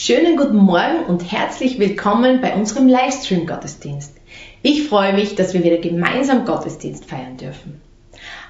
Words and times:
Schönen 0.00 0.36
guten 0.36 0.58
Morgen 0.58 1.06
und 1.08 1.32
herzlich 1.32 1.80
willkommen 1.80 2.40
bei 2.40 2.54
unserem 2.54 2.86
Livestream-Gottesdienst. 2.86 4.14
Ich 4.62 4.86
freue 4.86 5.12
mich, 5.12 5.34
dass 5.34 5.54
wir 5.54 5.64
wieder 5.64 5.78
gemeinsam 5.78 6.44
Gottesdienst 6.44 7.06
feiern 7.06 7.36
dürfen. 7.36 7.80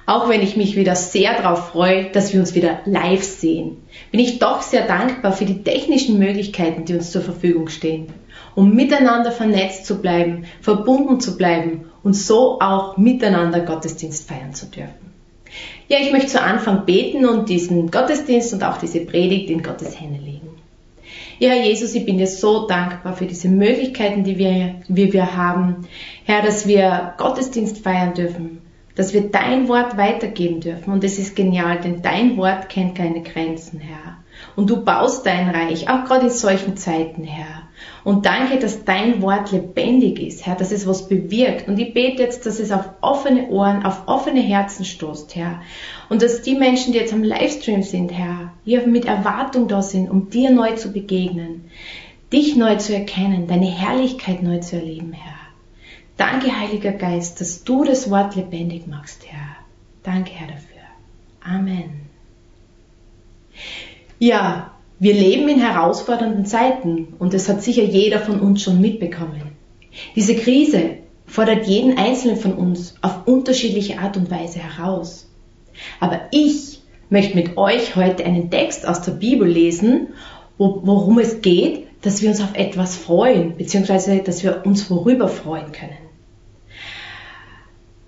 Auch 0.05 0.29
wenn 0.29 0.43
ich 0.43 0.57
mich 0.57 0.75
wieder 0.75 0.95
sehr 0.95 1.41
darauf 1.41 1.69
freue, 1.69 2.11
dass 2.11 2.33
wir 2.33 2.39
uns 2.39 2.53
wieder 2.53 2.81
live 2.85 3.23
sehen, 3.23 3.77
bin 4.11 4.19
ich 4.19 4.37
doch 4.37 4.61
sehr 4.61 4.85
dankbar 4.85 5.33
für 5.33 5.45
die 5.45 5.63
technischen 5.63 6.19
Möglichkeiten, 6.19 6.85
die 6.85 6.93
uns 6.93 7.09
zur 7.09 7.23
Verfügung 7.23 7.67
stehen, 7.69 8.13
um 8.53 8.75
miteinander 8.75 9.31
vernetzt 9.31 9.87
zu 9.87 10.03
bleiben, 10.03 10.45
verbunden 10.61 11.19
zu 11.19 11.35
bleiben 11.35 11.85
und 12.03 12.13
so 12.13 12.59
auch 12.61 12.97
miteinander 12.97 13.61
Gottesdienst 13.61 14.29
feiern 14.29 14.53
zu 14.53 14.67
dürfen. 14.67 15.13
Ja, 15.87 15.97
ich 15.99 16.11
möchte 16.11 16.27
zu 16.27 16.43
Anfang 16.43 16.85
beten 16.85 17.25
und 17.25 17.49
diesen 17.49 17.89
Gottesdienst 17.89 18.53
und 18.53 18.63
auch 18.63 18.77
diese 18.77 18.99
Predigt 18.99 19.49
in 19.49 19.63
Gottes 19.63 19.99
Hände 19.99 20.19
legen. 20.23 20.38
Ja, 21.39 21.53
Jesus, 21.53 21.95
ich 21.95 22.05
bin 22.05 22.17
dir 22.17 22.27
so 22.27 22.67
dankbar 22.67 23.15
für 23.15 23.25
diese 23.25 23.47
Möglichkeiten, 23.47 24.25
die 24.25 24.37
wir, 24.37 24.75
wie 24.89 25.13
wir 25.13 25.37
haben. 25.37 25.87
Herr, 26.25 26.41
dass 26.41 26.67
wir 26.67 27.13
Gottesdienst 27.17 27.77
feiern 27.77 28.13
dürfen, 28.13 28.61
dass 28.95 29.13
wir 29.13 29.31
dein 29.31 29.69
Wort 29.69 29.95
weitergeben 29.95 30.59
dürfen. 30.59 30.91
Und 30.91 31.05
es 31.05 31.17
ist 31.17 31.37
genial, 31.37 31.79
denn 31.79 32.01
dein 32.01 32.35
Wort 32.35 32.67
kennt 32.67 32.95
keine 32.95 33.21
Grenzen, 33.21 33.79
Herr. 33.79 34.17
Und 34.57 34.69
du 34.69 34.83
baust 34.83 35.25
dein 35.25 35.49
Reich, 35.49 35.89
auch 35.89 36.03
gerade 36.03 36.25
in 36.25 36.31
solchen 36.31 36.75
Zeiten, 36.75 37.23
Herr. 37.23 37.58
Und 38.03 38.25
danke, 38.25 38.59
dass 38.59 38.85
dein 38.85 39.21
Wort 39.21 39.51
lebendig 39.51 40.19
ist, 40.19 40.45
Herr, 40.45 40.55
dass 40.55 40.71
es 40.71 40.87
was 40.87 41.07
bewirkt. 41.07 41.67
Und 41.67 41.77
ich 41.79 41.93
bete 41.93 42.23
jetzt, 42.23 42.45
dass 42.45 42.59
es 42.59 42.71
auf 42.71 42.89
offene 43.01 43.47
Ohren, 43.49 43.85
auf 43.85 44.07
offene 44.07 44.41
Herzen 44.41 44.85
stoßt, 44.85 45.35
Herr. 45.35 45.61
Und 46.09 46.21
dass 46.21 46.41
die 46.41 46.55
Menschen, 46.55 46.93
die 46.93 46.99
jetzt 46.99 47.13
am 47.13 47.23
Livestream 47.23 47.83
sind, 47.83 48.11
Herr, 48.11 48.53
hier 48.65 48.87
mit 48.87 49.05
Erwartung 49.05 49.67
da 49.67 49.81
sind, 49.81 50.09
um 50.09 50.29
dir 50.29 50.51
neu 50.51 50.75
zu 50.75 50.91
begegnen, 50.91 51.69
dich 52.31 52.55
neu 52.55 52.75
zu 52.77 52.93
erkennen, 52.93 53.47
deine 53.47 53.67
Herrlichkeit 53.67 54.43
neu 54.43 54.59
zu 54.59 54.77
erleben, 54.77 55.13
Herr. 55.13 55.35
Danke, 56.17 56.59
Heiliger 56.59 56.91
Geist, 56.91 57.39
dass 57.39 57.63
du 57.63 57.83
das 57.83 58.09
Wort 58.09 58.35
lebendig 58.35 58.87
machst, 58.87 59.25
Herr. 59.27 59.55
Danke, 60.03 60.31
Herr, 60.33 60.47
dafür. 60.47 60.81
Amen. 61.41 62.09
Ja, 64.19 64.73
wir 64.99 65.13
leben 65.13 65.47
in 65.47 65.59
herausfordernden 65.59 66.45
Zeiten 66.45 67.13
und 67.19 67.33
das 67.33 67.47
hat 67.47 67.63
sicher 67.63 67.83
jeder 67.83 68.19
von 68.19 68.39
uns 68.39 68.61
schon 68.61 68.81
mitbekommen. 68.81 69.41
Diese 70.15 70.35
Krise 70.35 70.97
fordert 71.25 71.67
jeden 71.67 71.97
Einzelnen 71.97 72.37
von 72.37 72.53
uns 72.53 72.95
auf 73.01 73.25
unterschiedliche 73.25 73.99
Art 73.99 74.17
und 74.17 74.29
Weise 74.29 74.59
heraus. 74.59 75.29
Aber 75.99 76.21
ich 76.31 76.81
möchte 77.09 77.35
mit 77.35 77.57
euch 77.57 77.95
heute 77.95 78.25
einen 78.25 78.51
Text 78.51 78.87
aus 78.87 79.01
der 79.01 79.13
Bibel 79.13 79.47
lesen, 79.47 80.09
worum 80.57 81.19
es 81.19 81.41
geht, 81.41 81.87
dass 82.01 82.21
wir 82.21 82.29
uns 82.29 82.41
auf 82.41 82.55
etwas 82.55 82.95
freuen, 82.95 83.55
beziehungsweise 83.55 84.19
dass 84.19 84.43
wir 84.43 84.65
uns 84.65 84.89
worüber 84.89 85.27
freuen 85.27 85.71
können. 85.71 86.08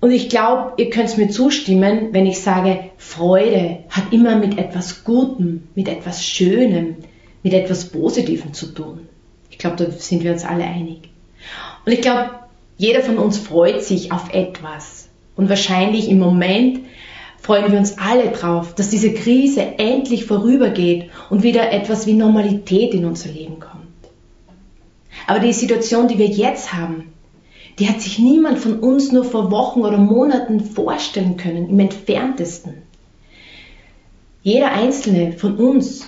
Und 0.02 0.12
ich 0.12 0.30
glaube, 0.30 0.74
ihr 0.78 0.90
könnt 0.90 1.16
mir 1.18 1.30
zustimmen, 1.30 2.10
wenn 2.12 2.26
ich 2.26 2.40
sage, 2.40 2.80
Freude 2.98 3.84
hat 3.90 4.12
immer 4.12 4.36
mit 4.36 4.58
etwas 4.58 5.04
Gutem, 5.04 5.68
mit 5.76 5.88
etwas 5.88 6.26
Schönem, 6.26 6.96
mit 7.44 7.54
etwas 7.54 7.90
Positivem 7.90 8.52
zu 8.54 8.74
tun. 8.74 9.08
Ich 9.52 9.60
glaube, 9.60 9.76
da 9.76 9.92
sind 9.92 10.24
wir 10.24 10.32
uns 10.32 10.44
alle 10.44 10.64
einig. 10.64 11.10
Und 11.86 11.92
ich 11.92 12.02
glaube, 12.02 12.32
jeder 12.78 13.02
von 13.02 13.20
uns 13.20 13.38
freut 13.38 13.84
sich 13.84 14.12
auf 14.12 14.34
etwas. 14.34 15.08
Und 15.36 15.50
wahrscheinlich 15.50 16.10
im 16.10 16.18
Moment 16.18 16.80
freuen 17.40 17.72
wir 17.72 17.78
uns 17.78 18.00
alle 18.00 18.32
drauf, 18.32 18.74
dass 18.74 18.90
diese 18.90 19.14
Krise 19.14 19.78
endlich 19.78 20.26
vorübergeht 20.26 21.12
und 21.30 21.44
wieder 21.44 21.72
etwas 21.72 22.08
wie 22.08 22.14
Normalität 22.14 22.96
in 22.96 23.06
unser 23.06 23.30
Leben 23.30 23.60
kommt. 23.60 23.82
Aber 25.28 25.40
die 25.40 25.54
Situation, 25.54 26.08
die 26.08 26.18
wir 26.18 26.28
jetzt 26.28 26.74
haben, 26.74 27.14
die 27.80 27.88
hat 27.88 28.02
sich 28.02 28.19
niemand 28.19 28.59
von 28.59 28.80
uns 28.80 29.11
nur 29.11 29.23
vor 29.23 29.52
Wochen 29.52 29.81
oder 29.81 29.97
Monaten 29.97 30.59
vorstellen 30.59 31.37
können, 31.37 31.70
im 31.70 31.80
entferntesten. 31.80 32.82
Jeder 34.43 34.71
einzelne 34.71 35.33
von 35.33 35.58
uns 35.58 36.08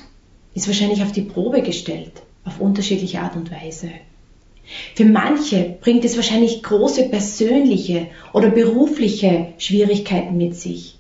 ist 0.54 0.68
wahrscheinlich 0.68 1.04
auf 1.04 1.12
die 1.12 1.22
Probe 1.22 1.62
gestellt, 1.62 2.12
auf 2.46 2.60
unterschiedliche 2.60 3.22
Art 3.22 3.36
und 3.36 3.52
Weise. 3.52 3.90
Für 4.96 5.06
manche 5.06 5.78
bringt 5.82 6.06
es 6.06 6.16
wahrscheinlich 6.16 6.64
große 6.64 7.10
persönliche 7.10 8.08
oder 8.32 8.50
berufliche 8.50 9.54
Schwierigkeiten 9.58 10.38
mit 10.38 10.56
sich, 10.56 10.98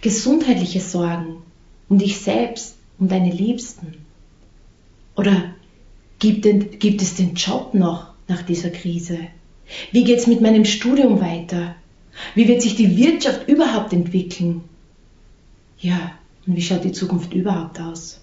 gesundheitliche 0.00 0.80
Sorgen 0.80 1.42
um 1.88 1.98
dich 1.98 2.18
selbst, 2.18 2.76
um 2.98 3.08
deine 3.08 3.32
Liebsten. 3.32 4.04
Oder 5.16 5.54
gibt, 6.18 6.44
es 7.02 7.14
den 7.14 7.34
Job 7.34 7.74
noch 7.74 8.08
nach 8.28 8.42
dieser 8.42 8.70
Krise? 8.70 9.18
Wie 9.92 10.04
geht 10.04 10.18
es 10.18 10.26
mit 10.26 10.40
meinem 10.40 10.64
Studium 10.64 11.20
weiter? 11.20 11.74
Wie 12.34 12.48
wird 12.48 12.62
sich 12.62 12.74
die 12.74 12.96
Wirtschaft 12.96 13.48
überhaupt 13.48 13.92
entwickeln? 13.92 14.62
Ja, 15.78 16.12
und 16.46 16.56
wie 16.56 16.62
schaut 16.62 16.84
die 16.84 16.92
Zukunft 16.92 17.32
überhaupt 17.32 17.80
aus? 17.80 18.20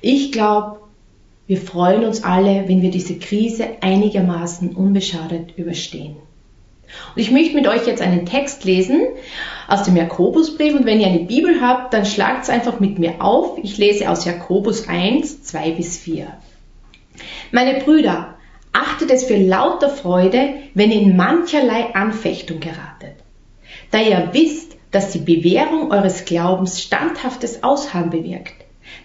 Ich 0.00 0.32
glaube, 0.32 0.80
wir 1.46 1.58
freuen 1.58 2.04
uns 2.04 2.22
alle, 2.22 2.68
wenn 2.68 2.82
wir 2.82 2.90
diese 2.90 3.18
Krise 3.18 3.82
einigermaßen 3.82 4.74
unbeschadet 4.74 5.58
überstehen. 5.58 6.16
Und 7.14 7.22
ich 7.22 7.30
möchte 7.30 7.54
mit 7.54 7.68
euch 7.68 7.86
jetzt 7.86 8.02
einen 8.02 8.26
Text 8.26 8.64
lesen 8.64 9.00
aus 9.68 9.84
dem 9.84 9.96
Jakobusbrief 9.96 10.74
und 10.74 10.86
wenn 10.86 11.00
ihr 11.00 11.06
eine 11.06 11.24
Bibel 11.24 11.60
habt, 11.60 11.94
dann 11.94 12.04
schlagt 12.04 12.44
es 12.44 12.50
einfach 12.50 12.80
mit 12.80 12.98
mir 12.98 13.22
auf. 13.22 13.58
Ich 13.62 13.78
lese 13.78 14.10
aus 14.10 14.24
Jakobus 14.24 14.88
1, 14.88 15.44
2 15.44 15.72
bis 15.72 15.98
4. 15.98 16.28
Meine 17.52 17.80
Brüder, 17.80 18.34
Achtet 18.72 19.10
es 19.10 19.24
für 19.24 19.36
lauter 19.36 19.88
Freude, 19.88 20.54
wenn 20.74 20.90
ihr 20.90 21.00
in 21.00 21.16
mancherlei 21.16 21.94
Anfechtung 21.94 22.60
geratet. 22.60 23.16
Da 23.90 24.00
ihr 24.00 24.30
wisst, 24.32 24.76
dass 24.90 25.10
die 25.10 25.18
Bewährung 25.18 25.90
eures 25.90 26.24
Glaubens 26.24 26.82
standhaftes 26.82 27.62
Ausharren 27.62 28.10
bewirkt. 28.10 28.54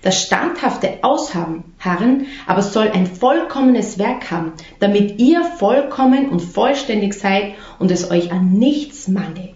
Das 0.02 0.22
standhafte 0.22 1.00
Ausharren 1.04 2.28
aber 2.48 2.62
soll 2.62 2.90
ein 2.90 3.08
vollkommenes 3.08 3.98
Werk 3.98 4.32
haben, 4.32 4.54
damit 4.80 5.20
ihr 5.20 5.44
vollkommen 5.44 6.30
und 6.30 6.42
vollständig 6.42 7.14
seid 7.14 7.54
und 7.80 7.92
es 7.92 8.10
euch 8.10 8.32
an 8.32 8.54
nichts 8.54 9.08
mangelt. 9.08 9.56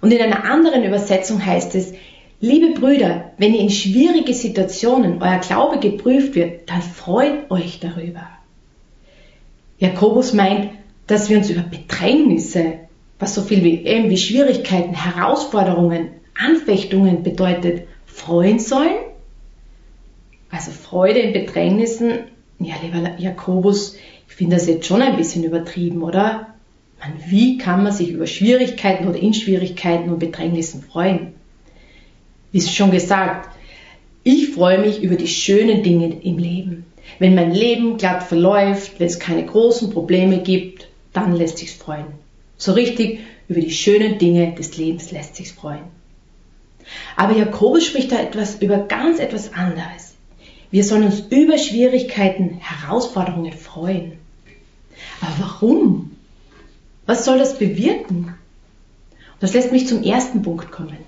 Und 0.00 0.12
in 0.12 0.22
einer 0.22 0.44
anderen 0.44 0.84
Übersetzung 0.84 1.44
heißt 1.44 1.74
es, 1.74 1.92
liebe 2.40 2.78
Brüder, 2.78 3.32
wenn 3.36 3.54
ihr 3.54 3.60
in 3.60 3.70
schwierige 3.70 4.34
Situationen 4.34 5.22
euer 5.22 5.38
Glaube 5.38 5.78
geprüft 5.78 6.34
wird, 6.34 6.70
dann 6.70 6.82
freut 6.82 7.50
euch 7.50 7.80
darüber. 7.80 8.28
Jakobus 9.78 10.32
meint, 10.32 10.70
dass 11.06 11.28
wir 11.28 11.38
uns 11.38 11.50
über 11.50 11.62
Bedrängnisse, 11.62 12.74
was 13.18 13.34
so 13.34 13.42
viel 13.42 13.64
wie, 13.64 13.84
eben 13.84 14.10
wie 14.10 14.16
Schwierigkeiten, 14.16 14.94
Herausforderungen, 14.94 16.10
Anfechtungen 16.36 17.22
bedeutet, 17.22 17.86
freuen 18.06 18.58
sollen. 18.58 18.96
Also 20.50 20.70
Freude 20.70 21.20
in 21.20 21.32
Bedrängnissen, 21.32 22.20
ja, 22.58 22.74
lieber 22.82 23.18
Jakobus, 23.18 23.96
ich 24.28 24.34
finde 24.34 24.56
das 24.56 24.66
jetzt 24.66 24.86
schon 24.86 25.02
ein 25.02 25.16
bisschen 25.16 25.44
übertrieben, 25.44 26.02
oder? 26.02 26.54
Man, 27.00 27.12
wie 27.28 27.58
kann 27.58 27.84
man 27.84 27.92
sich 27.92 28.10
über 28.10 28.26
Schwierigkeiten 28.26 29.08
oder 29.08 29.18
in 29.18 29.34
Schwierigkeiten 29.34 30.10
und 30.10 30.18
Bedrängnissen 30.18 30.82
freuen? 30.82 31.34
Wie 32.50 32.60
schon 32.60 32.90
gesagt, 32.90 33.50
ich 34.24 34.50
freue 34.50 34.80
mich 34.80 35.02
über 35.02 35.16
die 35.16 35.28
schönen 35.28 35.82
Dinge 35.82 36.20
im 36.22 36.38
Leben. 36.38 36.86
Wenn 37.18 37.34
mein 37.34 37.52
Leben 37.52 37.96
glatt 37.96 38.22
verläuft, 38.22 39.00
wenn 39.00 39.06
es 39.06 39.18
keine 39.18 39.44
großen 39.44 39.90
Probleme 39.90 40.38
gibt, 40.38 40.88
dann 41.12 41.34
lässt 41.34 41.58
sich's 41.58 41.74
freuen. 41.74 42.06
So 42.56 42.72
richtig 42.72 43.20
über 43.48 43.60
die 43.60 43.70
schönen 43.70 44.18
Dinge 44.18 44.54
des 44.54 44.76
Lebens 44.76 45.10
lässt 45.10 45.36
sich's 45.36 45.52
freuen. 45.52 45.84
Aber 47.16 47.36
Jakobus 47.36 47.84
spricht 47.84 48.12
da 48.12 48.20
etwas 48.20 48.56
über 48.62 48.78
ganz 48.78 49.18
etwas 49.18 49.52
anderes. 49.52 50.14
Wir 50.70 50.84
sollen 50.84 51.04
uns 51.04 51.20
über 51.30 51.58
Schwierigkeiten, 51.58 52.58
Herausforderungen 52.60 53.52
freuen. 53.52 54.12
Aber 55.20 55.32
warum? 55.38 56.16
Was 57.06 57.24
soll 57.24 57.38
das 57.38 57.58
bewirken? 57.58 58.34
das 59.40 59.54
lässt 59.54 59.72
mich 59.72 59.86
zum 59.86 60.02
ersten 60.02 60.42
Punkt 60.42 60.72
kommen. 60.72 60.98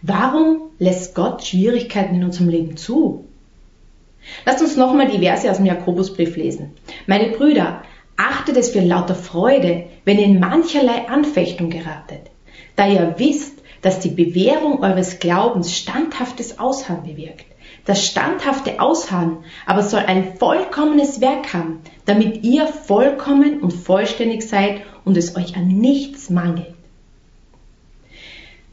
Warum 0.00 0.70
lässt 0.78 1.14
Gott 1.14 1.44
Schwierigkeiten 1.44 2.16
in 2.16 2.24
unserem 2.24 2.48
Leben 2.48 2.76
zu? 2.76 3.27
Lasst 4.44 4.62
uns 4.62 4.76
nochmal 4.76 5.08
die 5.08 5.18
Verse 5.18 5.50
aus 5.50 5.56
dem 5.56 5.66
Jakobusbrief 5.66 6.36
lesen. 6.36 6.72
Meine 7.06 7.30
Brüder, 7.30 7.82
achtet 8.16 8.56
es 8.56 8.70
für 8.70 8.80
lauter 8.80 9.14
Freude, 9.14 9.84
wenn 10.04 10.18
ihr 10.18 10.26
in 10.26 10.40
mancherlei 10.40 11.08
Anfechtung 11.08 11.70
geratet, 11.70 12.30
da 12.76 12.88
ihr 12.88 13.14
wisst, 13.18 13.62
dass 13.82 14.00
die 14.00 14.10
Bewährung 14.10 14.82
eures 14.82 15.20
Glaubens 15.20 15.76
standhaftes 15.76 16.58
Ausharren 16.58 17.04
bewirkt. 17.04 17.46
Das 17.84 18.04
standhafte 18.04 18.80
Ausharren 18.80 19.38
aber 19.64 19.82
soll 19.82 20.00
ein 20.00 20.36
vollkommenes 20.36 21.20
Werk 21.20 21.54
haben, 21.54 21.80
damit 22.04 22.44
ihr 22.44 22.66
vollkommen 22.66 23.60
und 23.60 23.72
vollständig 23.72 24.42
seid 24.42 24.82
und 25.04 25.16
es 25.16 25.36
euch 25.36 25.56
an 25.56 25.68
nichts 25.68 26.28
mangelt. 26.28 26.74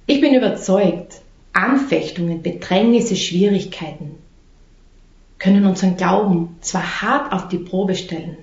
Ich 0.08 0.22
bin 0.22 0.34
überzeugt, 0.34 1.22
Anfechtungen, 1.54 2.42
Bedrängnisse, 2.42 3.16
Schwierigkeiten, 3.16 4.15
können 5.40 5.66
unseren 5.66 5.98
Glauben 5.98 6.56
zwar 6.62 7.02
hart 7.02 7.34
auf 7.34 7.48
die 7.50 7.58
Probe 7.58 7.96
stellen, 7.96 8.38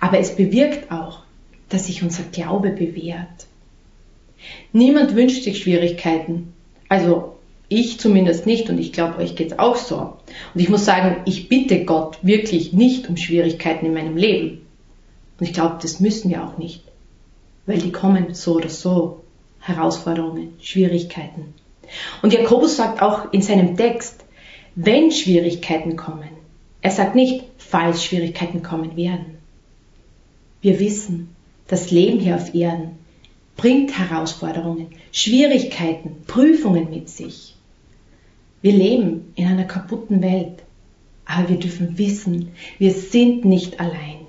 aber 0.00 0.18
es 0.18 0.36
bewirkt 0.36 0.90
auch, 0.90 1.20
dass 1.68 1.86
sich 1.86 2.02
unser 2.02 2.24
Glaube 2.24 2.70
bewährt. 2.70 3.46
Niemand 4.72 5.14
wünscht 5.14 5.44
sich 5.44 5.58
Schwierigkeiten. 5.58 6.52
Also 6.88 7.36
ich 7.68 8.00
zumindest 8.00 8.46
nicht 8.46 8.68
und 8.68 8.78
ich 8.78 8.92
glaube, 8.92 9.18
euch 9.18 9.36
geht's 9.36 9.58
auch 9.58 9.76
so. 9.76 10.16
Und 10.54 10.60
ich 10.60 10.68
muss 10.68 10.84
sagen, 10.84 11.22
ich 11.26 11.48
bitte 11.48 11.84
Gott 11.84 12.18
wirklich 12.22 12.72
nicht 12.72 13.08
um 13.08 13.16
Schwierigkeiten 13.16 13.86
in 13.86 13.94
meinem 13.94 14.16
Leben. 14.16 14.66
Und 15.38 15.46
ich 15.46 15.52
glaube, 15.52 15.78
das 15.80 16.00
müssen 16.00 16.30
wir 16.30 16.44
auch 16.44 16.58
nicht, 16.58 16.82
weil 17.66 17.78
die 17.78 17.92
kommen 17.92 18.34
so 18.34 18.56
oder 18.56 18.68
so. 18.68 19.20
Herausforderungen, 19.60 20.54
Schwierigkeiten. 20.60 21.54
Und 22.22 22.32
Jakobus 22.32 22.76
sagt 22.76 23.02
auch 23.02 23.32
in 23.32 23.42
seinem 23.42 23.76
Text, 23.76 24.24
wenn 24.84 25.10
Schwierigkeiten 25.10 25.96
kommen, 25.96 26.30
er 26.80 26.90
sagt 26.90 27.14
nicht, 27.14 27.44
falls 27.58 28.02
Schwierigkeiten 28.02 28.62
kommen 28.62 28.96
werden. 28.96 29.36
Wir 30.62 30.80
wissen, 30.80 31.28
das 31.68 31.90
Leben 31.90 32.18
hier 32.18 32.36
auf 32.36 32.54
Erden 32.54 32.92
bringt 33.56 33.98
Herausforderungen, 33.98 34.86
Schwierigkeiten, 35.12 36.22
Prüfungen 36.26 36.88
mit 36.88 37.10
sich. 37.10 37.54
Wir 38.62 38.72
leben 38.72 39.32
in 39.34 39.48
einer 39.48 39.64
kaputten 39.64 40.22
Welt, 40.22 40.62
aber 41.26 41.50
wir 41.50 41.58
dürfen 41.58 41.98
wissen, 41.98 42.52
wir 42.78 42.92
sind 42.92 43.44
nicht 43.44 43.80
allein. 43.80 44.20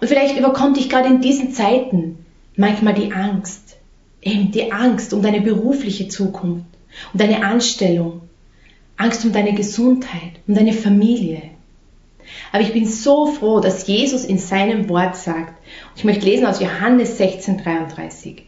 Und 0.00 0.08
vielleicht 0.08 0.36
überkommt 0.36 0.78
dich 0.78 0.88
gerade 0.88 1.08
in 1.08 1.20
diesen 1.20 1.52
Zeiten 1.52 2.18
manchmal 2.56 2.94
die 2.94 3.12
Angst, 3.12 3.76
eben 4.20 4.50
die 4.50 4.72
Angst 4.72 5.12
um 5.12 5.22
deine 5.22 5.40
berufliche 5.40 6.08
Zukunft, 6.08 6.66
um 7.12 7.18
deine 7.18 7.44
Anstellung, 7.44 8.22
Angst 9.02 9.24
um 9.24 9.32
deine 9.32 9.52
Gesundheit, 9.52 10.32
um 10.46 10.54
deine 10.54 10.72
Familie. 10.72 11.42
Aber 12.52 12.62
ich 12.62 12.72
bin 12.72 12.86
so 12.86 13.26
froh, 13.26 13.58
dass 13.58 13.86
Jesus 13.88 14.24
in 14.24 14.38
seinem 14.38 14.88
Wort 14.88 15.16
sagt, 15.16 15.54
ich 15.96 16.04
möchte 16.04 16.24
lesen 16.24 16.46
aus 16.46 16.60
Johannes 16.60 17.18
16,33. 17.18 18.42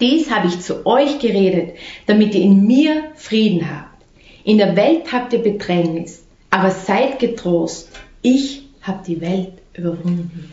Dies 0.00 0.30
habe 0.30 0.46
ich 0.46 0.60
zu 0.60 0.86
euch 0.86 1.18
geredet, 1.18 1.76
damit 2.06 2.34
ihr 2.34 2.42
in 2.42 2.66
mir 2.66 3.10
Frieden 3.16 3.68
habt. 3.68 4.04
In 4.44 4.58
der 4.58 4.76
Welt 4.76 5.12
habt 5.12 5.32
ihr 5.32 5.40
Bedrängnis, 5.40 6.22
aber 6.50 6.70
seid 6.70 7.18
getrost, 7.18 7.88
ich 8.22 8.68
habe 8.80 9.02
die 9.04 9.20
Welt 9.20 9.54
überwunden. 9.74 10.52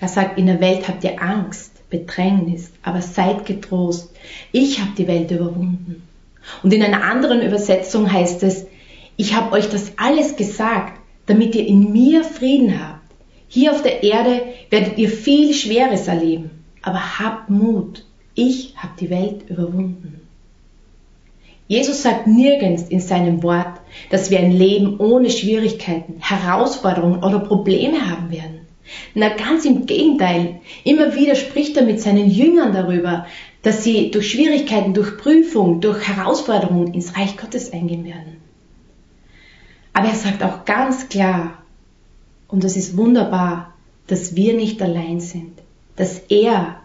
Er 0.00 0.08
sagt, 0.08 0.38
in 0.38 0.46
der 0.46 0.60
Welt 0.60 0.88
habt 0.88 1.04
ihr 1.04 1.20
Angst, 1.20 1.72
Bedrängnis, 1.90 2.70
aber 2.82 3.02
seid 3.02 3.44
getrost, 3.44 4.10
ich 4.52 4.80
habe 4.80 4.92
die 4.96 5.08
Welt 5.08 5.30
überwunden. 5.30 6.02
Und 6.62 6.72
in 6.72 6.82
einer 6.82 7.02
anderen 7.02 7.42
Übersetzung 7.42 8.12
heißt 8.12 8.42
es, 8.42 8.66
ich 9.16 9.34
habe 9.34 9.52
euch 9.52 9.68
das 9.68 9.92
alles 9.96 10.36
gesagt, 10.36 11.00
damit 11.26 11.54
ihr 11.54 11.66
in 11.66 11.92
mir 11.92 12.22
Frieden 12.22 12.80
habt. 12.80 13.00
Hier 13.48 13.72
auf 13.72 13.82
der 13.82 14.02
Erde 14.02 14.42
werdet 14.70 14.98
ihr 14.98 15.08
viel 15.08 15.54
Schweres 15.54 16.08
erleben, 16.08 16.50
aber 16.82 17.18
habt 17.18 17.48
Mut, 17.48 18.04
ich 18.34 18.74
habe 18.76 18.92
die 19.00 19.10
Welt 19.10 19.48
überwunden. 19.48 20.20
Jesus 21.68 22.02
sagt 22.02 22.28
nirgends 22.28 22.82
in 22.82 23.00
seinem 23.00 23.42
Wort, 23.42 23.80
dass 24.10 24.30
wir 24.30 24.38
ein 24.38 24.52
Leben 24.52 25.00
ohne 25.00 25.30
Schwierigkeiten, 25.30 26.16
Herausforderungen 26.20 27.24
oder 27.24 27.40
Probleme 27.40 28.08
haben 28.08 28.30
werden. 28.30 28.60
Na 29.14 29.30
ganz 29.30 29.64
im 29.64 29.86
Gegenteil, 29.86 30.60
immer 30.84 31.16
wieder 31.16 31.34
spricht 31.34 31.76
er 31.76 31.82
mit 31.82 32.00
seinen 32.00 32.30
Jüngern 32.30 32.72
darüber, 32.72 33.26
dass 33.66 33.82
sie 33.82 34.12
durch 34.12 34.30
Schwierigkeiten, 34.30 34.94
durch 34.94 35.18
Prüfung, 35.18 35.80
durch 35.80 36.06
Herausforderungen 36.06 36.94
ins 36.94 37.16
Reich 37.16 37.36
Gottes 37.36 37.72
eingehen 37.72 38.04
werden. 38.04 38.36
Aber 39.92 40.06
er 40.06 40.14
sagt 40.14 40.44
auch 40.44 40.64
ganz 40.64 41.08
klar, 41.08 41.64
und 42.46 42.62
das 42.62 42.76
ist 42.76 42.96
wunderbar, 42.96 43.74
dass 44.06 44.36
wir 44.36 44.54
nicht 44.54 44.80
allein 44.80 45.18
sind, 45.18 45.58
dass 45.96 46.20
er 46.28 46.76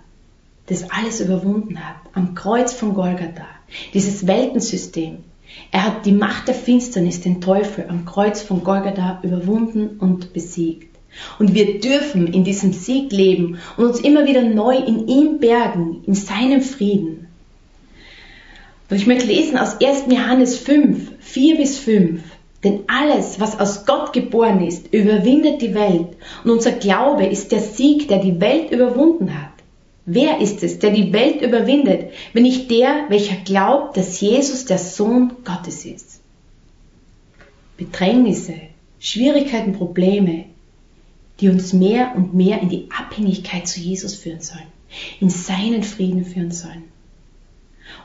das 0.65 0.89
alles 0.89 1.21
überwunden 1.21 1.87
hat, 1.87 1.97
am 2.13 2.33
Kreuz 2.33 2.73
von 2.73 2.95
Golgatha, 2.95 3.45
dieses 3.93 4.25
Weltensystem. 4.25 5.19
Er 5.69 5.85
hat 5.85 6.07
die 6.07 6.13
Macht 6.13 6.47
der 6.47 6.55
Finsternis, 6.55 7.21
den 7.21 7.41
Teufel, 7.41 7.85
am 7.89 8.05
Kreuz 8.05 8.41
von 8.41 8.63
Golgatha 8.63 9.19
überwunden 9.21 9.99
und 9.99 10.33
besiegt. 10.33 10.90
Und 11.39 11.53
wir 11.53 11.79
dürfen 11.79 12.27
in 12.27 12.43
diesem 12.43 12.73
Sieg 12.73 13.11
leben 13.11 13.59
und 13.77 13.85
uns 13.85 13.99
immer 13.99 14.25
wieder 14.25 14.43
neu 14.43 14.77
in 14.77 15.07
ihm 15.07 15.39
bergen, 15.39 16.03
in 16.05 16.13
seinem 16.13 16.61
Frieden. 16.61 17.27
Und 18.89 18.97
ich 18.97 19.07
möchte 19.07 19.27
lesen 19.27 19.57
aus 19.57 19.79
1. 19.81 20.05
Johannes 20.09 20.57
5, 20.57 21.11
4 21.19 21.57
bis 21.57 21.77
5. 21.77 22.21
Denn 22.63 22.81
alles, 22.87 23.39
was 23.39 23.59
aus 23.59 23.85
Gott 23.85 24.13
geboren 24.13 24.65
ist, 24.65 24.93
überwindet 24.93 25.61
die 25.61 25.73
Welt. 25.73 26.09
Und 26.43 26.51
unser 26.51 26.73
Glaube 26.73 27.25
ist 27.25 27.51
der 27.51 27.61
Sieg, 27.61 28.07
der 28.07 28.19
die 28.19 28.39
Welt 28.39 28.71
überwunden 28.71 29.33
hat. 29.33 29.51
Wer 30.05 30.39
ist 30.39 30.61
es, 30.61 30.79
der 30.79 30.91
die 30.91 31.13
Welt 31.13 31.41
überwindet, 31.41 32.11
wenn 32.33 32.43
nicht 32.43 32.69
der, 32.69 33.05
welcher 33.09 33.35
glaubt, 33.45 33.97
dass 33.97 34.19
Jesus 34.19 34.65
der 34.65 34.77
Sohn 34.77 35.33
Gottes 35.45 35.85
ist? 35.85 36.19
Bedrängnisse, 37.77 38.55
Schwierigkeiten, 38.99 39.73
Probleme, 39.73 40.45
die 41.41 41.49
uns 41.49 41.73
mehr 41.73 42.13
und 42.15 42.33
mehr 42.33 42.61
in 42.61 42.69
die 42.69 42.87
Abhängigkeit 42.95 43.67
zu 43.67 43.79
Jesus 43.79 44.15
führen 44.15 44.41
sollen, 44.41 44.67
in 45.19 45.29
seinen 45.29 45.83
Frieden 45.83 46.23
führen 46.23 46.51
sollen. 46.51 46.83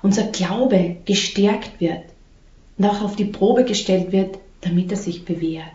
Unser 0.03 0.25
Glaube 0.25 0.97
gestärkt 1.05 1.81
wird 1.81 2.05
und 2.79 2.87
auch 2.87 3.03
auf 3.03 3.15
die 3.15 3.27
Probe 3.27 3.65
gestellt 3.65 4.11
wird, 4.13 4.39
damit 4.63 4.91
er 4.91 4.97
sich 4.97 5.25
bewährt. 5.25 5.67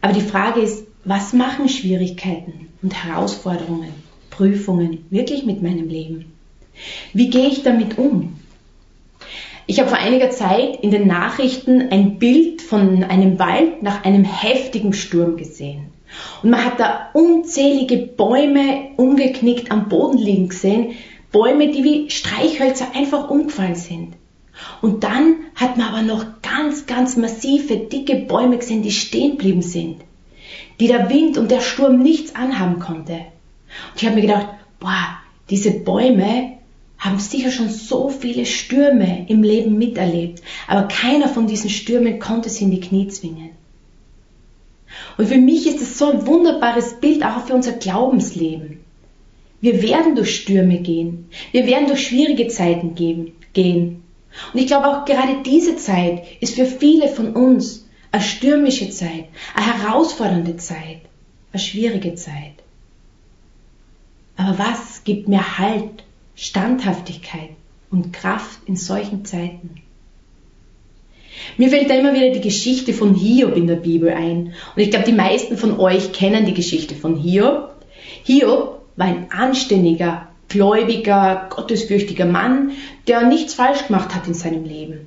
Aber 0.00 0.12
die 0.12 0.20
Frage 0.20 0.60
ist, 0.60 0.84
was 1.04 1.32
machen 1.32 1.68
Schwierigkeiten 1.68 2.68
und 2.80 3.04
Herausforderungen, 3.04 3.92
Prüfungen 4.30 5.04
wirklich 5.10 5.44
mit 5.44 5.62
meinem 5.62 5.88
Leben? 5.88 6.32
Wie 7.12 7.28
gehe 7.28 7.48
ich 7.48 7.62
damit 7.62 7.98
um? 7.98 8.38
Ich 9.66 9.78
habe 9.78 9.88
vor 9.88 9.98
einiger 9.98 10.30
Zeit 10.30 10.82
in 10.82 10.90
den 10.90 11.06
Nachrichten 11.06 11.88
ein 11.90 12.18
Bild 12.18 12.62
von 12.62 13.04
einem 13.04 13.38
Wald 13.38 13.82
nach 13.82 14.04
einem 14.04 14.24
heftigen 14.24 14.92
Sturm 14.92 15.36
gesehen. 15.36 15.92
Und 16.42 16.50
man 16.50 16.64
hat 16.64 16.80
da 16.80 17.10
unzählige 17.14 17.96
Bäume 17.96 18.90
umgeknickt 18.96 19.70
am 19.70 19.88
Boden 19.88 20.18
liegen 20.18 20.48
gesehen. 20.48 20.92
Bäume, 21.30 21.70
die 21.70 21.84
wie 21.84 22.10
Streichhölzer 22.10 22.88
einfach 22.94 23.30
umgefallen 23.30 23.76
sind. 23.76 24.14
Und 24.80 25.04
dann 25.04 25.36
hat 25.54 25.76
man 25.76 25.88
aber 25.88 26.02
noch 26.02 26.24
ganz, 26.42 26.86
ganz 26.86 27.16
massive, 27.16 27.76
dicke 27.76 28.16
Bäume 28.16 28.58
gesehen, 28.58 28.82
die 28.82 28.90
stehen 28.90 29.32
geblieben 29.32 29.62
sind. 29.62 30.02
Die 30.80 30.88
der 30.88 31.08
Wind 31.08 31.38
und 31.38 31.50
der 31.50 31.60
Sturm 31.60 32.00
nichts 32.00 32.34
anhaben 32.34 32.80
konnte. 32.80 33.12
Und 33.12 33.96
ich 33.96 34.04
habe 34.04 34.16
mir 34.16 34.22
gedacht, 34.22 34.48
boah, 34.80 35.18
diese 35.48 35.70
Bäume, 35.70 36.58
haben 37.02 37.18
sicher 37.18 37.50
schon 37.50 37.68
so 37.68 38.08
viele 38.08 38.46
Stürme 38.46 39.26
im 39.28 39.42
Leben 39.42 39.76
miterlebt, 39.76 40.40
aber 40.68 40.86
keiner 40.86 41.28
von 41.28 41.48
diesen 41.48 41.68
Stürmen 41.68 42.20
konnte 42.20 42.48
sie 42.48 42.62
in 42.64 42.70
die 42.70 42.80
Knie 42.80 43.08
zwingen. 43.08 43.50
Und 45.18 45.26
für 45.26 45.38
mich 45.38 45.66
ist 45.66 45.82
es 45.82 45.98
so 45.98 46.12
ein 46.12 46.28
wunderbares 46.28 47.00
Bild 47.00 47.24
auch 47.24 47.46
für 47.46 47.54
unser 47.54 47.72
Glaubensleben. 47.72 48.78
Wir 49.60 49.82
werden 49.82 50.14
durch 50.14 50.36
Stürme 50.36 50.78
gehen. 50.78 51.28
Wir 51.50 51.66
werden 51.66 51.88
durch 51.88 52.06
schwierige 52.06 52.46
Zeiten 52.46 52.94
gehen. 52.94 54.02
Und 54.52 54.60
ich 54.60 54.68
glaube 54.68 54.86
auch 54.86 55.04
gerade 55.04 55.42
diese 55.44 55.76
Zeit 55.76 56.22
ist 56.40 56.54
für 56.54 56.66
viele 56.66 57.08
von 57.08 57.32
uns 57.34 57.84
eine 58.12 58.22
stürmische 58.22 58.90
Zeit, 58.90 59.24
eine 59.54 59.82
herausfordernde 59.82 60.56
Zeit, 60.56 61.00
eine 61.52 61.60
schwierige 61.60 62.14
Zeit. 62.14 62.54
Aber 64.36 64.56
was 64.56 65.02
gibt 65.02 65.26
mir 65.28 65.58
Halt 65.58 66.04
Standhaftigkeit 66.42 67.50
und 67.92 68.12
Kraft 68.12 68.58
in 68.66 68.74
solchen 68.74 69.24
Zeiten. 69.24 69.76
Mir 71.56 71.68
fällt 71.68 71.88
da 71.88 71.94
immer 71.94 72.14
wieder 72.14 72.30
die 72.30 72.40
Geschichte 72.40 72.92
von 72.92 73.14
Hiob 73.14 73.56
in 73.56 73.68
der 73.68 73.76
Bibel 73.76 74.10
ein. 74.10 74.52
Und 74.74 74.82
ich 74.82 74.90
glaube, 74.90 75.06
die 75.06 75.12
meisten 75.12 75.56
von 75.56 75.78
euch 75.78 76.12
kennen 76.12 76.44
die 76.44 76.52
Geschichte 76.52 76.96
von 76.96 77.16
Hiob. 77.16 77.70
Hiob 78.24 78.82
war 78.96 79.06
ein 79.06 79.30
anständiger, 79.30 80.26
gläubiger, 80.48 81.48
gottesfürchtiger 81.48 82.26
Mann, 82.26 82.72
der 83.06 83.22
nichts 83.22 83.54
falsch 83.54 83.86
gemacht 83.86 84.12
hat 84.12 84.26
in 84.26 84.34
seinem 84.34 84.64
Leben. 84.64 85.06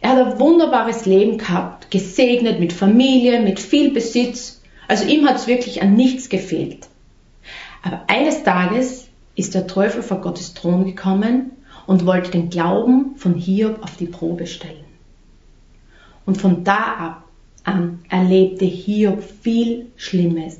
Er 0.00 0.12
hat 0.12 0.26
ein 0.26 0.40
wunderbares 0.40 1.04
Leben 1.04 1.36
gehabt, 1.36 1.90
gesegnet 1.90 2.58
mit 2.58 2.72
Familie, 2.72 3.42
mit 3.42 3.60
viel 3.60 3.90
Besitz. 3.90 4.62
Also 4.88 5.04
ihm 5.04 5.28
hat 5.28 5.36
es 5.36 5.46
wirklich 5.46 5.82
an 5.82 5.92
nichts 5.92 6.30
gefehlt. 6.30 6.88
Aber 7.82 8.04
eines 8.08 8.42
Tages 8.44 9.09
ist 9.40 9.54
der 9.54 9.66
Teufel 9.66 10.02
vor 10.02 10.20
Gottes 10.20 10.54
Thron 10.54 10.84
gekommen 10.84 11.50
und 11.86 12.06
wollte 12.06 12.30
den 12.30 12.50
Glauben 12.50 13.16
von 13.16 13.34
Hiob 13.34 13.82
auf 13.82 13.96
die 13.96 14.06
Probe 14.06 14.46
stellen. 14.46 14.84
Und 16.26 16.38
von 16.38 16.62
da 16.62 16.76
ab 16.76 17.24
an 17.64 18.00
erlebte 18.08 18.64
Hiob 18.64 19.22
viel 19.42 19.86
Schlimmes, 19.96 20.58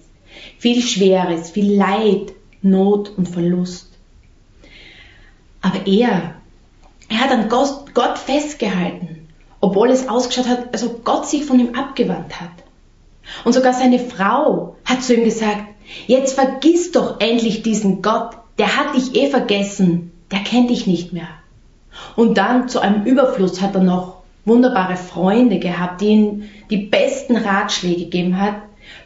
viel 0.58 0.82
Schweres, 0.82 1.50
viel 1.50 1.72
Leid, 1.72 2.32
Not 2.62 3.16
und 3.16 3.28
Verlust. 3.28 3.88
Aber 5.62 5.86
er, 5.86 6.34
er 7.08 7.18
hat 7.20 7.30
an 7.30 7.48
Gott 7.48 8.18
festgehalten 8.18 9.20
obwohl 9.60 9.90
es 9.90 10.08
ausgeschaut 10.08 10.48
hat, 10.48 10.72
als 10.72 10.84
ob 10.84 11.04
Gott 11.04 11.28
sich 11.28 11.44
von 11.44 11.60
ihm 11.60 11.74
abgewandt 11.74 12.40
hat. 12.40 12.50
Und 13.44 13.52
sogar 13.52 13.74
seine 13.74 13.98
Frau 13.98 14.76
hat 14.84 15.02
zu 15.02 15.14
ihm 15.14 15.24
gesagt, 15.24 15.64
jetzt 16.06 16.34
vergiss 16.34 16.92
doch 16.92 17.20
endlich 17.20 17.62
diesen 17.62 18.02
Gott, 18.02 18.36
der 18.60 18.76
hat 18.76 18.94
dich 18.94 19.14
eh 19.14 19.30
vergessen, 19.30 20.12
der 20.30 20.40
kennt 20.40 20.68
dich 20.68 20.86
nicht 20.86 21.14
mehr. 21.14 21.28
Und 22.14 22.36
dann 22.36 22.68
zu 22.68 22.80
einem 22.80 23.04
Überfluss 23.06 23.62
hat 23.62 23.74
er 23.74 23.80
noch 23.80 24.18
wunderbare 24.44 24.96
Freunde 24.96 25.58
gehabt, 25.58 26.02
die 26.02 26.08
ihm 26.08 26.42
die 26.68 26.76
besten 26.76 27.36
Ratschläge 27.36 28.04
gegeben 28.04 28.38
hat. 28.38 28.56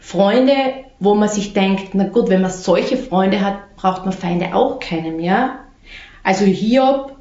Freunde, 0.00 0.56
wo 0.98 1.14
man 1.14 1.28
sich 1.28 1.52
denkt, 1.52 1.94
na 1.94 2.08
gut, 2.08 2.30
wenn 2.30 2.42
man 2.42 2.50
solche 2.50 2.96
Freunde 2.96 3.42
hat, 3.42 3.76
braucht 3.76 4.04
man 4.04 4.12
Feinde 4.12 4.56
auch 4.56 4.80
keine 4.80 5.12
mehr. 5.12 5.60
Also 6.24 6.44
Hiob 6.44 7.16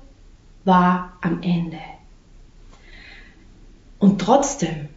war 0.65 1.13
am 1.21 1.43
Ende. 1.43 1.77
Und 3.99 4.19
trotzdem 4.19 4.89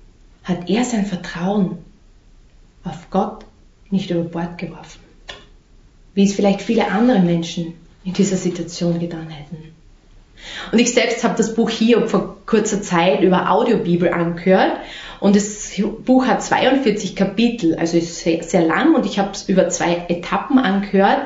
hat 0.42 0.70
er 0.70 0.84
sein 0.84 1.04
Vertrauen 1.04 1.84
auf 2.82 3.10
Gott 3.10 3.44
nicht 3.90 4.10
über 4.10 4.22
Bord 4.22 4.56
geworfen, 4.56 5.00
wie 6.16 6.24
es 6.24 6.34
vielleicht 6.34 6.62
viele 6.62 6.88
andere 6.88 7.20
Menschen 7.20 7.74
in 8.04 8.14
dieser 8.14 8.36
Situation 8.36 8.98
getan 8.98 9.28
hätten. 9.28 9.58
Und 10.72 10.78
ich 10.78 10.92
selbst 10.92 11.22
habe 11.22 11.36
das 11.36 11.54
Buch 11.54 11.70
Hiob 11.70 12.08
vor 12.08 12.38
kurzer 12.46 12.82
Zeit 12.82 13.20
über 13.20 13.50
Audiobibel 13.50 14.12
angehört 14.12 14.78
und 15.20 15.36
das 15.36 15.72
Buch 16.04 16.26
hat 16.26 16.42
42 16.42 17.16
Kapitel, 17.16 17.76
also 17.76 17.98
ist 17.98 18.18
sehr, 18.18 18.42
sehr 18.42 18.62
lang 18.62 18.94
und 18.94 19.06
ich 19.06 19.18
habe 19.18 19.32
es 19.32 19.48
über 19.48 19.68
zwei 19.68 20.06
Etappen 20.08 20.58
angehört. 20.58 21.20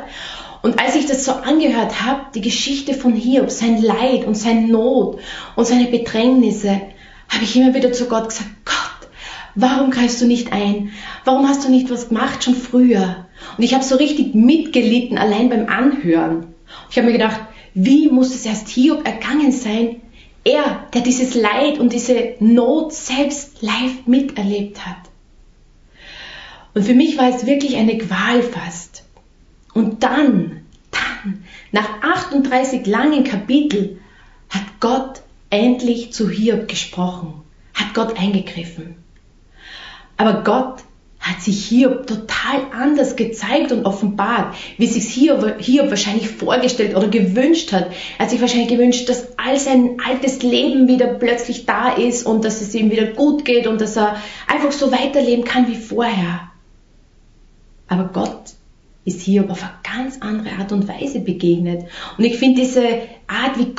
Und 0.62 0.78
als 0.78 0.96
ich 0.96 1.06
das 1.06 1.24
so 1.24 1.32
angehört 1.32 2.04
habe, 2.04 2.22
die 2.34 2.40
Geschichte 2.42 2.92
von 2.92 3.14
Hiob, 3.14 3.50
sein 3.50 3.80
Leid 3.80 4.26
und 4.26 4.34
seine 4.34 4.66
Not 4.66 5.20
und 5.56 5.66
seine 5.66 5.86
Bedrängnisse, 5.86 6.80
habe 7.28 7.44
ich 7.44 7.56
immer 7.56 7.74
wieder 7.74 7.92
zu 7.92 8.06
Gott 8.06 8.28
gesagt, 8.28 8.50
warum 9.54 9.90
greifst 9.90 10.20
du 10.20 10.26
nicht 10.26 10.52
ein? 10.52 10.90
Warum 11.24 11.48
hast 11.48 11.64
du 11.64 11.70
nicht 11.70 11.90
was 11.90 12.08
gemacht 12.08 12.44
schon 12.44 12.54
früher? 12.54 13.26
Und 13.56 13.64
ich 13.64 13.74
habe 13.74 13.84
so 13.84 13.96
richtig 13.96 14.34
mitgelitten, 14.34 15.18
allein 15.18 15.48
beim 15.48 15.68
Anhören. 15.68 16.46
Ich 16.90 16.96
habe 16.96 17.06
mir 17.06 17.12
gedacht, 17.12 17.40
wie 17.74 18.08
muss 18.08 18.34
es 18.34 18.46
erst 18.46 18.68
Hiob 18.68 19.06
ergangen 19.06 19.52
sein? 19.52 20.02
Er, 20.44 20.86
der 20.94 21.02
dieses 21.02 21.34
Leid 21.34 21.78
und 21.78 21.92
diese 21.92 22.34
Not 22.40 22.92
selbst 22.92 23.62
live 23.62 24.06
miterlebt 24.06 24.86
hat. 24.86 24.96
Und 26.74 26.84
für 26.84 26.94
mich 26.94 27.18
war 27.18 27.28
es 27.28 27.46
wirklich 27.46 27.76
eine 27.76 27.98
Qual 27.98 28.42
fast. 28.42 29.04
Und 29.74 30.02
dann, 30.02 30.62
dann, 30.90 31.44
nach 31.72 32.02
38 32.02 32.86
langen 32.86 33.24
Kapiteln, 33.24 33.98
hat 34.48 34.80
Gott 34.80 35.22
endlich 35.50 36.12
zu 36.12 36.30
Hiob 36.30 36.68
gesprochen, 36.68 37.42
hat 37.74 37.94
Gott 37.94 38.18
eingegriffen. 38.18 38.96
Aber 40.20 40.42
Gott 40.42 40.82
hat 41.18 41.40
sich 41.40 41.64
Hiob 41.64 42.06
total 42.06 42.60
anders 42.72 43.16
gezeigt 43.16 43.72
und 43.72 43.86
offenbart, 43.86 44.54
wie 44.76 44.86
sich 44.86 45.04
Hiob, 45.14 45.58
Hiob 45.58 45.88
wahrscheinlich 45.88 46.28
vorgestellt 46.28 46.94
oder 46.94 47.08
gewünscht 47.08 47.72
hat. 47.72 47.90
Er 48.18 48.24
hat 48.24 48.30
sich 48.30 48.42
wahrscheinlich 48.42 48.68
gewünscht, 48.68 49.08
dass 49.08 49.38
all 49.38 49.58
sein 49.58 49.96
altes 50.06 50.42
Leben 50.42 50.88
wieder 50.88 51.06
plötzlich 51.06 51.64
da 51.64 51.94
ist 51.94 52.26
und 52.26 52.44
dass 52.44 52.60
es 52.60 52.74
ihm 52.74 52.90
wieder 52.90 53.06
gut 53.06 53.46
geht 53.46 53.66
und 53.66 53.80
dass 53.80 53.96
er 53.96 54.16
einfach 54.46 54.72
so 54.72 54.92
weiterleben 54.92 55.46
kann 55.46 55.68
wie 55.68 55.76
vorher. 55.76 56.50
Aber 57.88 58.10
Gott 58.12 58.42
ist 59.06 59.22
Hiob 59.22 59.48
auf 59.48 59.62
eine 59.62 59.72
ganz 59.82 60.18
andere 60.20 60.54
Art 60.56 60.70
und 60.70 60.86
Weise 60.86 61.20
begegnet. 61.20 61.86
Und 62.18 62.24
ich 62.24 62.36
finde 62.36 62.60
diese 62.60 62.82
Art, 63.26 63.58
wie 63.58 63.74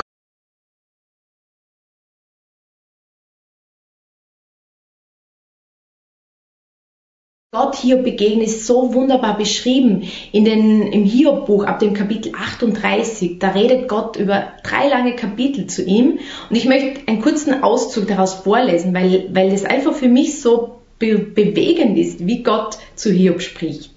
Gott 7.54 7.76
Hiob 7.76 8.02
begegnet, 8.02 8.46
ist 8.46 8.66
so 8.66 8.94
wunderbar 8.94 9.36
beschrieben 9.36 10.08
in 10.32 10.46
den, 10.46 10.90
im 10.90 11.04
Hiob-Buch 11.04 11.64
ab 11.64 11.80
dem 11.80 11.92
Kapitel 11.92 12.32
38. 12.34 13.38
Da 13.40 13.50
redet 13.50 13.88
Gott 13.88 14.16
über 14.16 14.54
drei 14.64 14.88
lange 14.88 15.16
Kapitel 15.16 15.66
zu 15.66 15.84
ihm. 15.84 16.18
Und 16.48 16.56
ich 16.56 16.64
möchte 16.64 17.06
einen 17.06 17.20
kurzen 17.20 17.62
Auszug 17.62 18.06
daraus 18.06 18.32
vorlesen, 18.32 18.94
weil, 18.94 19.28
weil 19.34 19.52
es 19.52 19.66
einfach 19.66 19.92
für 19.92 20.08
mich 20.08 20.40
so 20.40 20.80
be 20.98 21.18
bewegend 21.18 21.98
ist, 21.98 22.26
wie 22.26 22.42
Gott 22.42 22.78
zu 22.94 23.12
Hiob 23.12 23.42
spricht. 23.42 23.90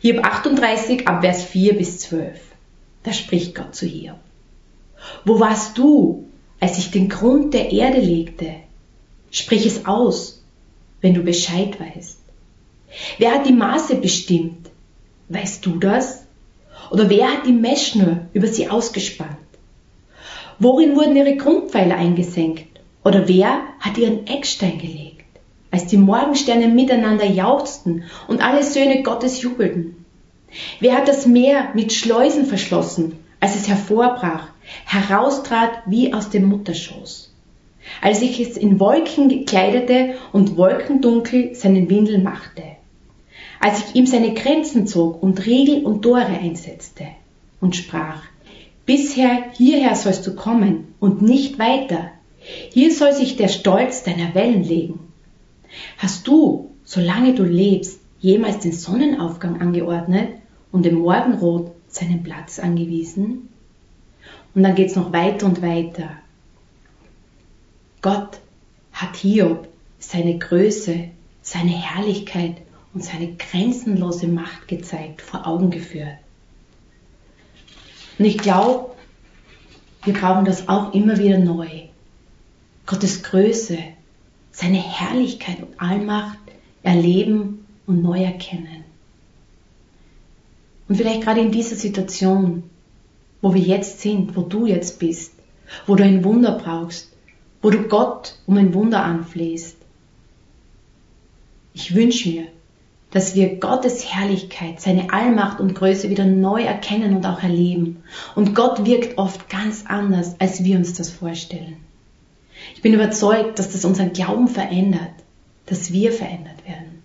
Hiob 0.00 0.24
38 0.24 1.06
ab 1.06 1.20
Vers 1.20 1.44
4 1.44 1.74
bis 1.74 1.98
12. 1.98 2.40
Da 3.02 3.12
spricht 3.12 3.54
Gott 3.54 3.74
zu 3.74 3.84
Hiob. 3.84 4.16
Wo 5.26 5.40
warst 5.40 5.76
du, 5.76 6.24
als 6.58 6.78
ich 6.78 6.90
den 6.90 7.10
Grund 7.10 7.52
der 7.52 7.70
Erde 7.70 8.00
legte? 8.00 8.54
Sprich 9.30 9.66
es 9.66 9.84
aus, 9.84 10.42
wenn 11.02 11.12
du 11.12 11.22
Bescheid 11.22 11.78
weißt. 11.78 12.23
Wer 13.18 13.32
hat 13.32 13.46
die 13.46 13.52
Maße 13.52 13.96
bestimmt? 13.96 14.70
Weißt 15.28 15.64
du 15.66 15.78
das? 15.78 16.26
Oder 16.90 17.08
wer 17.10 17.32
hat 17.32 17.46
die 17.46 17.52
Messschnur 17.52 18.26
über 18.32 18.46
sie 18.46 18.68
ausgespannt? 18.68 19.38
Worin 20.58 20.94
wurden 20.94 21.16
ihre 21.16 21.36
Grundpfeiler 21.36 21.96
eingesenkt? 21.96 22.66
Oder 23.04 23.26
wer 23.26 23.62
hat 23.80 23.98
ihren 23.98 24.26
Eckstein 24.26 24.78
gelegt? 24.78 25.24
Als 25.70 25.86
die 25.86 25.96
Morgensterne 25.96 26.68
miteinander 26.68 27.26
jauchzten 27.26 28.04
und 28.28 28.44
alle 28.44 28.62
Söhne 28.62 29.02
Gottes 29.02 29.42
jubelten. 29.42 30.04
Wer 30.78 30.96
hat 30.96 31.08
das 31.08 31.26
Meer 31.26 31.70
mit 31.74 31.92
Schleusen 31.92 32.46
verschlossen, 32.46 33.18
als 33.40 33.56
es 33.56 33.66
hervorbrach, 33.66 34.48
heraustrat 34.84 35.82
wie 35.86 36.14
aus 36.14 36.30
dem 36.30 36.44
Mutterschoß? 36.44 37.32
Als 38.00 38.22
ich 38.22 38.38
es 38.38 38.56
in 38.56 38.78
Wolken 38.78 39.28
gekleidete 39.28 40.14
und 40.32 40.56
Wolkendunkel 40.56 41.54
seinen 41.54 41.90
Windel 41.90 42.18
machte 42.18 42.62
als 43.64 43.78
ich 43.78 43.94
ihm 43.94 44.04
seine 44.04 44.34
Grenzen 44.34 44.86
zog 44.86 45.22
und 45.22 45.46
Riegel 45.46 45.86
und 45.86 46.02
Tore 46.02 46.26
einsetzte 46.26 47.06
und 47.62 47.74
sprach, 47.74 48.20
bisher 48.84 49.52
hierher 49.56 49.96
sollst 49.96 50.26
du 50.26 50.36
kommen 50.36 50.92
und 51.00 51.22
nicht 51.22 51.58
weiter. 51.58 52.10
Hier 52.40 52.92
soll 52.92 53.14
sich 53.14 53.36
der 53.36 53.48
Stolz 53.48 54.02
deiner 54.02 54.34
Wellen 54.34 54.64
legen. 54.64 54.98
Hast 55.96 56.28
du, 56.28 56.72
solange 56.84 57.32
du 57.32 57.42
lebst, 57.42 58.00
jemals 58.20 58.58
den 58.58 58.74
Sonnenaufgang 58.74 59.62
angeordnet 59.62 60.28
und 60.70 60.84
dem 60.84 60.96
Morgenrot 60.96 61.72
seinen 61.88 62.22
Platz 62.22 62.58
angewiesen? 62.58 63.48
Und 64.54 64.62
dann 64.62 64.74
geht's 64.74 64.94
noch 64.94 65.14
weiter 65.14 65.46
und 65.46 65.62
weiter. 65.62 66.10
Gott 68.02 68.40
hat 68.92 69.16
Hiob 69.16 69.68
seine 69.98 70.36
Größe, 70.36 71.08
seine 71.40 71.70
Herrlichkeit 71.70 72.56
und 72.94 73.02
seine 73.02 73.34
grenzenlose 73.34 74.28
Macht 74.28 74.68
gezeigt, 74.68 75.20
vor 75.20 75.46
Augen 75.46 75.70
geführt. 75.70 76.16
Und 78.18 78.24
ich 78.24 78.38
glaube, 78.38 78.92
wir 80.04 80.14
brauchen 80.14 80.44
das 80.44 80.68
auch 80.68 80.94
immer 80.94 81.18
wieder 81.18 81.38
neu. 81.38 81.68
Gottes 82.86 83.22
Größe, 83.22 83.78
seine 84.52 84.78
Herrlichkeit 84.78 85.60
und 85.60 85.80
Allmacht 85.80 86.38
erleben 86.82 87.66
und 87.86 88.02
neu 88.02 88.22
erkennen. 88.22 88.84
Und 90.86 90.96
vielleicht 90.96 91.22
gerade 91.22 91.40
in 91.40 91.50
dieser 91.50 91.76
Situation, 91.76 92.62
wo 93.40 93.54
wir 93.54 93.62
jetzt 93.62 94.00
sind, 94.00 94.36
wo 94.36 94.42
du 94.42 94.66
jetzt 94.66 94.98
bist, 94.98 95.32
wo 95.86 95.96
du 95.96 96.04
ein 96.04 96.22
Wunder 96.22 96.52
brauchst, 96.52 97.10
wo 97.62 97.70
du 97.70 97.88
Gott 97.88 98.36
um 98.46 98.58
ein 98.58 98.74
Wunder 98.74 99.02
anflehst. 99.02 99.78
Ich 101.72 101.94
wünsche 101.94 102.28
mir, 102.28 102.46
dass 103.14 103.36
wir 103.36 103.60
Gottes 103.60 104.12
Herrlichkeit, 104.12 104.80
seine 104.80 105.12
Allmacht 105.12 105.60
und 105.60 105.76
Größe 105.76 106.10
wieder 106.10 106.24
neu 106.24 106.64
erkennen 106.64 107.14
und 107.14 107.24
auch 107.24 107.44
erleben. 107.44 108.02
Und 108.34 108.56
Gott 108.56 108.84
wirkt 108.86 109.18
oft 109.18 109.48
ganz 109.48 109.84
anders, 109.86 110.34
als 110.40 110.64
wir 110.64 110.76
uns 110.76 110.94
das 110.94 111.10
vorstellen. 111.10 111.76
Ich 112.74 112.82
bin 112.82 112.92
überzeugt, 112.92 113.60
dass 113.60 113.70
das 113.70 113.84
unseren 113.84 114.12
Glauben 114.12 114.48
verändert, 114.48 115.12
dass 115.66 115.92
wir 115.92 116.10
verändert 116.10 116.66
werden. 116.66 117.02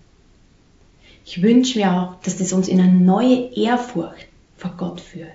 Ich 1.25 1.43
wünsche 1.43 1.77
mir 1.77 1.93
auch, 1.93 2.15
dass 2.23 2.37
das 2.37 2.53
uns 2.53 2.67
in 2.67 2.81
eine 2.81 2.91
neue 2.91 3.53
Ehrfurcht 3.53 4.27
vor 4.57 4.71
Gott 4.77 5.01
führt. 5.01 5.29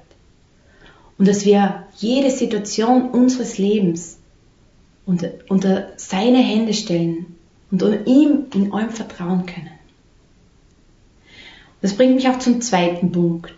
Und 1.19 1.28
dass 1.28 1.45
wir 1.45 1.85
jede 1.99 2.33
Situation 2.33 3.11
unseres 3.11 3.59
Lebens 3.59 4.19
unter, 5.07 5.31
unter 5.49 5.93
seine 5.99 6.38
Hände 6.38 6.75
stellen 6.75 7.37
und 7.71 7.81
ihm 8.07 8.47
in 8.52 8.73
allem 8.73 8.90
vertrauen 8.90 9.47
können. 9.47 9.74
Das 11.85 11.99
bringt 11.99 12.14
mich 12.14 12.26
auch 12.31 12.38
zum 12.38 12.62
zweiten 12.62 13.12
Punkt. 13.12 13.53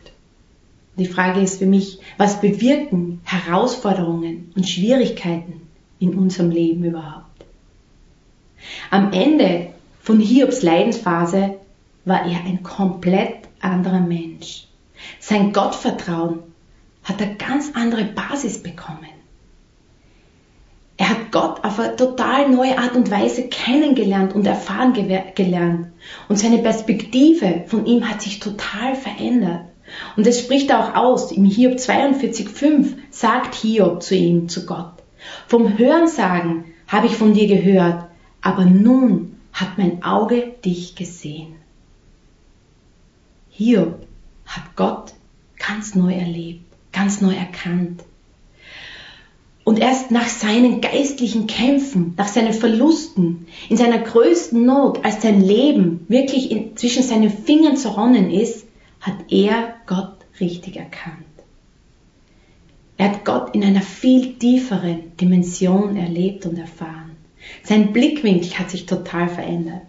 Die 0.97 1.06
Frage 1.06 1.38
ist 1.42 1.61
für 1.61 1.66
mich, 1.66 2.00
was 2.18 2.40
bewirken 2.40 3.21
Herausforderungen 3.23 4.50
und 4.56 4.68
Schwierigkeiten 4.68 5.61
in 6.00 6.18
unserem 6.18 6.50
Leben 6.50 6.83
überhaupt? 6.83 7.45
Am 8.90 9.12
Ende 9.12 9.68
von 10.02 10.18
Hiobs 10.18 10.64
Leidensphase 10.64 11.54
war 12.04 12.26
er 12.26 12.40
ein 12.45 12.64
komplett 12.64 13.47
anderer 13.61 14.00
Mensch. 14.00 14.66
Sein 15.21 15.52
Gottvertrauen 15.52 16.40
hat 17.04 17.23
eine 17.23 17.37
ganz 17.37 17.76
andere 17.76 18.06
Basis 18.06 18.61
bekommen. 18.61 19.15
Er 20.99 21.11
hat 21.11 21.31
Gott 21.31 21.62
auf 21.62 21.79
eine 21.79 21.95
total 21.97 22.49
neue 22.49 22.79
Art 22.79 22.97
und 22.97 23.11
Weise 23.11 23.49
kennengelernt 23.49 24.35
und 24.35 24.47
erfahren 24.47 24.95
gelernt. 25.35 25.88
Und 26.29 26.38
seine 26.38 26.59
Perspektive 26.59 27.65
von 27.67 27.85
ihm 27.85 28.09
hat 28.09 28.23
sich 28.23 28.41
total 28.41 28.95
verändert. 28.95 29.67
Und 30.17 30.26
es 30.26 30.41
spricht 30.41 30.73
auch 30.73 30.95
aus, 30.95 31.33
im 31.33 31.45
Hiob 31.45 31.75
42,5 31.75 32.95
sagt 33.11 33.55
Hiob 33.55 34.03
zu 34.03 34.15
ihm, 34.15 34.49
zu 34.49 34.67
Gott, 34.67 34.95
vom 35.47 35.79
Hörensagen 35.79 36.65
habe 36.88 37.07
ich 37.07 37.17
von 37.17 37.35
dir 37.35 37.47
gehört, 37.47 38.07
aber 38.41 38.65
nun 38.65 39.37
hat 39.53 39.79
mein 39.79 40.03
Auge 40.03 40.55
dich 40.65 40.95
gesehen. 40.97 41.57
Hiob 43.50 44.07
hat 44.47 44.76
Gott 44.76 45.15
ganz 45.59 45.95
neu 45.95 46.12
erlebt, 46.12 46.65
ganz 46.93 47.21
neu 47.21 47.35
erkannt. 47.35 48.05
Und 49.66 49.80
erst 49.80 50.12
nach 50.12 50.28
seinen 50.28 50.80
geistlichen 50.80 51.49
Kämpfen, 51.49 52.14
nach 52.16 52.28
seinen 52.28 52.52
Verlusten, 52.52 53.49
in 53.68 53.76
seiner 53.76 53.99
größten 53.99 54.64
Not, 54.64 55.04
als 55.04 55.23
sein 55.23 55.40
Leben 55.40 56.06
wirklich 56.06 56.52
in, 56.52 56.76
zwischen 56.76 57.02
seinen 57.02 57.30
Fingern 57.30 57.76
zerronnen 57.76 58.30
ist, 58.30 58.68
hat 59.00 59.16
er 59.28 59.75
Gott 59.87 60.18
richtig 60.38 60.76
erkannt. 60.76 61.16
Er 62.96 63.11
hat 63.11 63.25
Gott 63.25 63.56
in 63.56 63.64
einer 63.64 63.82
viel 63.82 64.35
tieferen 64.35 65.16
Dimension 65.16 65.96
erlebt 65.96 66.46
und 66.46 66.58
erfahren. 66.58 67.16
Sein 67.64 67.92
Blickwinkel 67.92 68.56
hat 68.61 68.70
sich 68.70 68.87
total 68.87 69.28
verändert. 69.28 69.82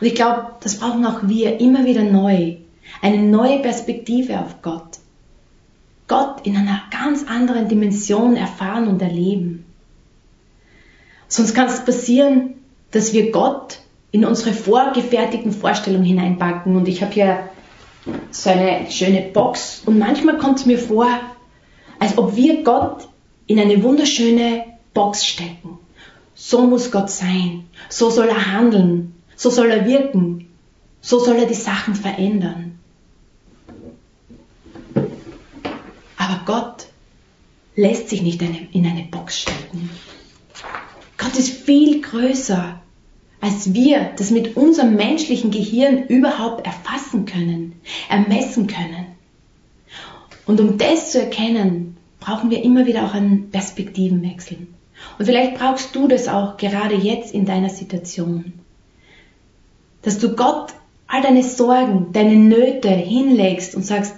Und 0.00 0.06
ich 0.06 0.14
glaube, 0.14 0.46
das 0.62 0.78
brauchen 0.78 1.04
auch 1.04 1.28
wir 1.28 1.60
immer 1.60 1.84
wieder 1.84 2.04
neu. 2.04 2.56
Eine 3.02 3.22
neue 3.22 3.58
Perspektive 3.58 4.40
auf 4.40 4.62
Gott. 4.62 5.00
Gott 6.06 6.46
in 6.46 6.56
einer 6.56 6.82
ganz 6.90 7.26
anderen 7.26 7.68
Dimension 7.68 8.36
erfahren 8.36 8.88
und 8.88 9.00
erleben. 9.00 9.64
Sonst 11.28 11.54
kann 11.54 11.66
es 11.66 11.84
passieren, 11.84 12.54
dass 12.90 13.12
wir 13.12 13.32
Gott 13.32 13.78
in 14.12 14.24
unsere 14.24 14.52
vorgefertigten 14.52 15.50
Vorstellungen 15.50 16.04
hineinpacken. 16.04 16.76
Und 16.76 16.86
ich 16.86 17.02
habe 17.02 17.12
hier 17.12 17.48
so 18.30 18.50
eine 18.50 18.90
schöne 18.90 19.22
Box 19.22 19.82
und 19.86 19.98
manchmal 19.98 20.38
kommt 20.38 20.60
es 20.60 20.66
mir 20.66 20.78
vor, 20.78 21.08
als 21.98 22.16
ob 22.18 22.36
wir 22.36 22.62
Gott 22.62 23.08
in 23.46 23.58
eine 23.58 23.82
wunderschöne 23.82 24.64
Box 24.92 25.26
stecken. 25.26 25.78
So 26.34 26.66
muss 26.66 26.90
Gott 26.90 27.10
sein, 27.10 27.64
so 27.88 28.10
soll 28.10 28.28
er 28.28 28.52
handeln, 28.52 29.14
so 29.36 29.50
soll 29.50 29.70
er 29.70 29.86
wirken, 29.86 30.48
so 31.00 31.18
soll 31.18 31.36
er 31.36 31.46
die 31.46 31.54
Sachen 31.54 31.94
verändern. 31.94 32.78
Aber 36.24 36.40
Gott 36.46 36.86
lässt 37.76 38.08
sich 38.08 38.22
nicht 38.22 38.40
in 38.40 38.86
eine 38.86 39.02
Box 39.02 39.42
stecken. 39.42 39.90
Gott 41.18 41.36
ist 41.36 41.50
viel 41.50 42.00
größer, 42.00 42.80
als 43.42 43.74
wir 43.74 44.12
das 44.16 44.30
mit 44.30 44.56
unserem 44.56 44.96
menschlichen 44.96 45.50
Gehirn 45.50 46.06
überhaupt 46.06 46.64
erfassen 46.64 47.26
können, 47.26 47.74
ermessen 48.08 48.68
können. 48.68 49.06
Und 50.46 50.60
um 50.60 50.78
das 50.78 51.12
zu 51.12 51.20
erkennen, 51.20 51.98
brauchen 52.20 52.48
wir 52.48 52.64
immer 52.64 52.86
wieder 52.86 53.04
auch 53.04 53.12
einen 53.12 53.50
Perspektivenwechsel. 53.50 54.66
Und 55.18 55.26
vielleicht 55.26 55.56
brauchst 55.56 55.94
du 55.94 56.08
das 56.08 56.28
auch 56.28 56.56
gerade 56.56 56.94
jetzt 56.94 57.34
in 57.34 57.44
deiner 57.44 57.68
Situation. 57.68 58.54
Dass 60.00 60.18
du 60.18 60.34
Gott 60.34 60.72
all 61.06 61.20
deine 61.20 61.42
Sorgen, 61.42 62.12
deine 62.12 62.36
Nöte 62.36 62.88
hinlegst 62.88 63.74
und 63.74 63.84
sagst, 63.84 64.14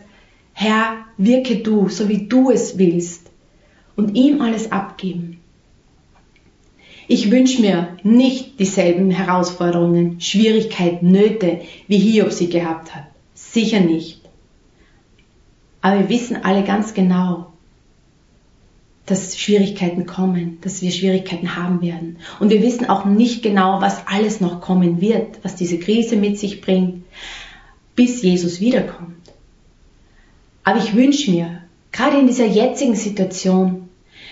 Herr, 0.58 1.04
wirke 1.18 1.56
du, 1.56 1.90
so 1.90 2.08
wie 2.08 2.28
du 2.28 2.50
es 2.50 2.78
willst. 2.78 3.30
Und 3.94 4.16
ihm 4.16 4.40
alles 4.40 4.72
abgeben. 4.72 5.38
Ich 7.08 7.30
wünsche 7.30 7.60
mir 7.60 7.98
nicht 8.02 8.58
dieselben 8.58 9.10
Herausforderungen, 9.10 10.18
Schwierigkeiten, 10.22 11.10
Nöte, 11.10 11.60
wie 11.88 11.98
Hiob 11.98 12.32
sie 12.32 12.48
gehabt 12.48 12.94
hat. 12.94 13.04
Sicher 13.34 13.80
nicht. 13.80 14.22
Aber 15.82 16.00
wir 16.00 16.08
wissen 16.08 16.42
alle 16.42 16.64
ganz 16.64 16.94
genau, 16.94 17.52
dass 19.04 19.38
Schwierigkeiten 19.38 20.06
kommen, 20.06 20.56
dass 20.62 20.80
wir 20.80 20.90
Schwierigkeiten 20.90 21.54
haben 21.54 21.82
werden. 21.82 22.16
Und 22.40 22.48
wir 22.48 22.62
wissen 22.62 22.88
auch 22.88 23.04
nicht 23.04 23.42
genau, 23.42 23.82
was 23.82 24.06
alles 24.06 24.40
noch 24.40 24.62
kommen 24.62 25.02
wird, 25.02 25.38
was 25.42 25.54
diese 25.54 25.78
Krise 25.78 26.16
mit 26.16 26.38
sich 26.38 26.62
bringt, 26.62 27.04
bis 27.94 28.22
Jesus 28.22 28.58
wiederkommt. 28.60 29.15
Aber 30.66 30.80
ich 30.80 30.96
wünsche 30.96 31.30
mir, 31.30 31.62
gerade 31.92 32.18
in 32.18 32.26
dieser 32.26 32.44
jetzigen 32.44 32.96
Situation, 32.96 33.88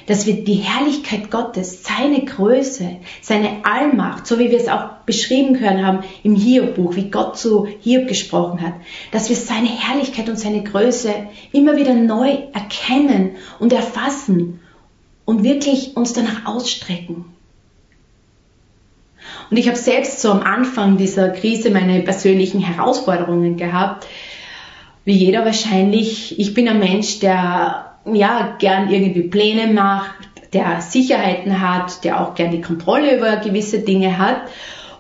dass 0.06 0.26
wir 0.26 0.42
die 0.42 0.54
Herrlichkeit 0.54 1.30
Gottes, 1.30 1.84
seine 1.84 2.24
Größe, 2.24 2.96
seine 3.22 3.64
Allmacht, 3.64 4.26
so 4.26 4.40
wie 4.40 4.50
wir 4.50 4.58
es 4.58 4.66
auch 4.66 5.04
beschrieben 5.06 5.60
hören 5.60 5.86
haben 5.86 6.00
im 6.24 6.34
Hiob-Buch, 6.34 6.96
wie 6.96 7.08
Gott 7.08 7.38
zu 7.38 7.66
Hiob 7.66 8.08
gesprochen 8.08 8.62
hat, 8.62 8.74
dass 9.12 9.28
wir 9.28 9.36
seine 9.36 9.68
Herrlichkeit 9.68 10.28
und 10.28 10.36
seine 10.36 10.64
Größe 10.64 11.14
immer 11.52 11.76
wieder 11.76 11.94
neu 11.94 12.36
erkennen 12.52 13.36
und 13.60 13.72
erfassen 13.72 14.58
und 15.24 15.44
wirklich 15.44 15.96
uns 15.96 16.14
danach 16.14 16.46
ausstrecken. 16.46 17.26
Und 19.50 19.56
ich 19.56 19.68
habe 19.68 19.78
selbst 19.78 20.20
so 20.20 20.32
am 20.32 20.40
Anfang 20.40 20.96
dieser 20.96 21.28
Krise 21.30 21.70
meine 21.70 22.00
persönlichen 22.02 22.60
Herausforderungen 22.60 23.56
gehabt, 23.56 24.08
wie 25.04 25.16
jeder 25.16 25.44
wahrscheinlich. 25.44 26.38
Ich 26.38 26.54
bin 26.54 26.68
ein 26.68 26.78
Mensch, 26.78 27.20
der 27.20 27.96
ja, 28.12 28.56
gern 28.58 28.90
irgendwie 28.90 29.22
Pläne 29.22 29.72
macht, 29.72 30.14
der 30.52 30.80
Sicherheiten 30.80 31.60
hat, 31.60 32.04
der 32.04 32.20
auch 32.20 32.34
gern 32.34 32.50
die 32.50 32.60
Kontrolle 32.60 33.16
über 33.16 33.36
gewisse 33.36 33.80
Dinge 33.80 34.18
hat 34.18 34.42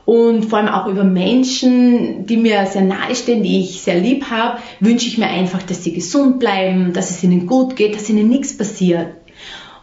und 0.04 0.44
vor 0.44 0.58
allem 0.58 0.68
auch 0.68 0.86
über 0.86 1.04
Menschen, 1.04 2.26
die 2.26 2.36
mir 2.36 2.66
sehr 2.66 2.82
nahe 2.82 3.14
stehen, 3.14 3.42
die 3.42 3.60
ich 3.60 3.80
sehr 3.80 3.98
lieb 3.98 4.30
habe, 4.30 4.58
wünsche 4.80 5.06
ich 5.06 5.16
mir 5.16 5.28
einfach, 5.28 5.62
dass 5.62 5.82
sie 5.82 5.92
gesund 5.92 6.38
bleiben, 6.38 6.92
dass 6.92 7.10
es 7.10 7.22
ihnen 7.22 7.46
gut 7.46 7.76
geht, 7.76 7.94
dass 7.94 8.10
ihnen 8.10 8.28
nichts 8.28 8.56
passiert. 8.56 9.14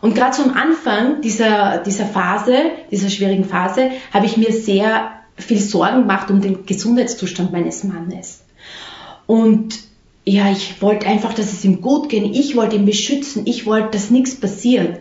Und 0.02 0.16
gerade 0.16 0.32
zum 0.32 0.54
Anfang 0.54 1.22
dieser, 1.22 1.80
dieser 1.80 2.06
Phase, 2.06 2.56
dieser 2.92 3.10
schwierigen 3.10 3.46
Phase, 3.46 3.92
habe 4.14 4.26
ich 4.26 4.38
mir 4.38 4.52
sehr 4.52 5.12
viel 5.38 5.60
Sorgen 5.60 6.02
gemacht 6.02 6.30
um 6.30 6.42
den 6.42 6.66
Gesundheitszustand 6.66 7.52
meines 7.52 7.84
Mannes. 7.84 8.44
Und 9.26 9.80
ja, 10.26 10.52
ich 10.52 10.82
wollte 10.82 11.08
einfach, 11.08 11.34
dass 11.34 11.52
es 11.52 11.66
ihm 11.66 11.82
gut 11.82 12.10
geht. 12.10 12.24
Ich 12.36 12.56
wollte 12.56 12.76
ihn 12.76 12.86
beschützen. 12.86 13.46
Ich 13.46 13.66
wollte, 13.66 13.92
dass 13.92 14.12
nichts 14.12 14.40
passiert. 14.40 15.00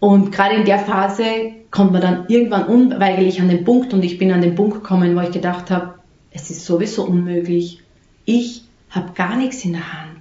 Und 0.00 0.32
gerade 0.32 0.56
in 0.56 0.64
der 0.64 0.78
Phase 0.78 1.24
kommt 1.70 1.92
man 1.92 2.00
dann 2.00 2.24
irgendwann 2.28 2.66
unweigerlich 2.66 3.40
an 3.40 3.48
den 3.48 3.64
Punkt 3.64 3.92
und 3.92 4.02
ich 4.02 4.18
bin 4.18 4.32
an 4.32 4.40
den 4.40 4.54
Punkt 4.54 4.74
gekommen, 4.74 5.14
wo 5.14 5.20
ich 5.20 5.30
gedacht 5.30 5.70
habe, 5.70 5.94
es 6.32 6.50
ist 6.50 6.64
sowieso 6.64 7.04
unmöglich. 7.04 7.82
Ich 8.24 8.64
habe 8.88 9.12
gar 9.12 9.36
nichts 9.36 9.64
in 9.64 9.72
der 9.72 9.92
Hand. 9.92 10.20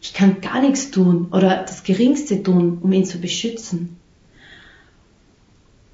Ich 0.00 0.12
kann 0.12 0.40
gar 0.40 0.60
nichts 0.60 0.90
tun 0.90 1.28
oder 1.32 1.62
das 1.62 1.82
Geringste 1.82 2.42
tun, 2.42 2.78
um 2.82 2.92
ihn 2.92 3.06
zu 3.06 3.18
beschützen. 3.18 3.96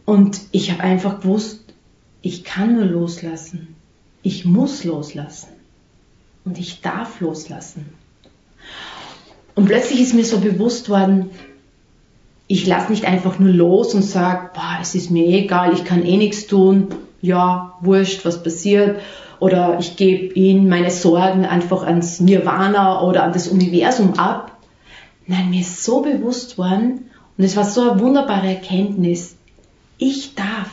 Und 0.05 0.41
ich 0.51 0.73
habe 0.73 0.83
einfach 0.83 1.21
gewusst, 1.21 1.73
ich 2.21 2.43
kann 2.43 2.75
nur 2.75 2.87
loslassen. 2.87 3.77
Ich 4.23 4.45
muss 4.45 4.85
loslassen 4.85 5.60
und 6.45 6.59
ich 6.59 6.81
darf 6.81 7.21
loslassen. 7.21 7.87
Und 9.55 9.67
plötzlich 9.67 10.01
ist 10.01 10.15
mir 10.15 10.25
so 10.25 10.39
bewusst 10.39 10.89
worden, 10.89 11.31
ich 12.47 12.67
lasse 12.67 12.91
nicht 12.91 13.05
einfach 13.05 13.39
nur 13.39 13.53
los 13.53 13.95
und 13.95 14.03
sage, 14.03 14.51
es 14.81 14.95
ist 14.95 15.11
mir 15.11 15.27
egal, 15.27 15.73
ich 15.73 15.85
kann 15.85 16.05
eh 16.05 16.17
nichts 16.17 16.47
tun, 16.47 16.89
ja, 17.23 17.75
wurscht, 17.81 18.25
was 18.25 18.43
passiert. 18.43 19.01
Oder 19.39 19.79
ich 19.79 19.97
gebe 19.97 20.35
ihn 20.35 20.69
meine 20.69 20.91
Sorgen 20.91 21.47
einfach 21.47 21.83
ans 21.85 22.21
Nirvana 22.21 23.03
oder 23.03 23.23
an 23.23 23.33
das 23.33 23.49
Universum 23.49 24.15
ab. 24.19 24.59
Nein, 25.27 25.51
mir 25.51 25.61
ist 25.61 25.85
so 25.85 26.03
bewusst 26.03 26.59
worden 26.59 27.11
und 27.39 27.45
es 27.45 27.57
war 27.57 27.65
so 27.65 27.93
eine 27.93 28.01
wunderbare 28.01 28.49
Erkenntnis. 28.49 29.37
Ich 29.97 30.35
darf 30.35 30.71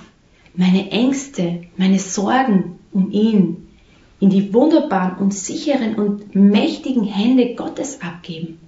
meine 0.56 0.90
Ängste, 0.92 1.62
meine 1.78 2.00
Sorgen 2.00 2.80
um 2.92 3.12
ihn 3.12 3.67
in 4.20 4.30
die 4.30 4.54
wunderbaren 4.54 5.18
und 5.18 5.34
sicheren 5.34 5.96
und 5.96 6.36
mächtigen 6.36 7.04
Hände 7.04 7.56
Gottes 7.56 8.02
abgeben. 8.02 8.60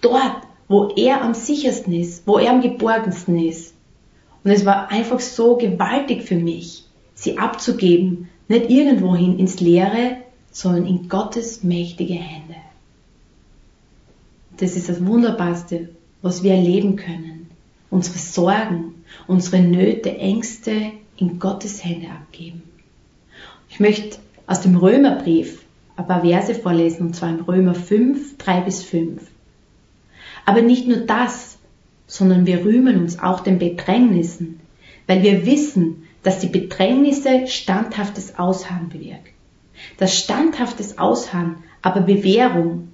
Dort, 0.00 0.42
wo 0.68 0.88
er 0.96 1.22
am 1.22 1.34
sichersten 1.34 1.92
ist, 1.92 2.26
wo 2.26 2.38
er 2.38 2.52
am 2.52 2.62
geborgensten 2.62 3.38
ist. 3.38 3.74
Und 4.44 4.50
es 4.50 4.64
war 4.64 4.90
einfach 4.90 5.20
so 5.20 5.56
gewaltig 5.56 6.22
für 6.22 6.36
mich, 6.36 6.84
sie 7.14 7.38
abzugeben, 7.38 8.28
nicht 8.48 8.70
irgendwohin 8.70 9.38
ins 9.38 9.60
Leere, 9.60 10.16
sondern 10.50 10.86
in 10.86 11.08
Gottes 11.08 11.62
mächtige 11.62 12.14
Hände. 12.14 12.56
Das 14.56 14.76
ist 14.76 14.88
das 14.88 15.04
Wunderbarste, 15.04 15.90
was 16.22 16.42
wir 16.42 16.54
erleben 16.54 16.96
können. 16.96 17.50
Unsere 17.90 18.18
Sorgen, 18.18 19.04
unsere 19.26 19.60
Nöte, 19.60 20.16
Ängste 20.16 20.92
in 21.16 21.38
Gottes 21.38 21.84
Hände 21.84 22.08
abgeben. 22.10 22.62
Ich 23.68 23.80
möchte 23.80 24.18
aus 24.46 24.60
dem 24.60 24.76
Römerbrief 24.76 25.64
ein 25.96 26.06
paar 26.06 26.22
Verse 26.22 26.54
vorlesen, 26.54 27.08
und 27.08 27.16
zwar 27.16 27.30
im 27.30 27.40
Römer 27.40 27.74
5, 27.74 28.38
3 28.38 28.60
bis 28.62 28.82
5. 28.82 29.22
Aber 30.44 30.62
nicht 30.62 30.88
nur 30.88 30.98
das, 30.98 31.58
sondern 32.06 32.46
wir 32.46 32.64
rühmen 32.64 33.00
uns 33.00 33.18
auch 33.18 33.40
den 33.40 33.58
Bedrängnissen, 33.58 34.60
weil 35.06 35.22
wir 35.22 35.46
wissen, 35.46 36.04
dass 36.22 36.38
die 36.38 36.48
Bedrängnisse 36.48 37.46
standhaftes 37.46 38.38
Ausharren 38.38 38.88
bewirkt. 38.88 39.32
Das 39.98 40.16
standhaftes 40.16 40.98
Ausharren 40.98 41.56
aber 41.80 42.00
Bewährung, 42.00 42.88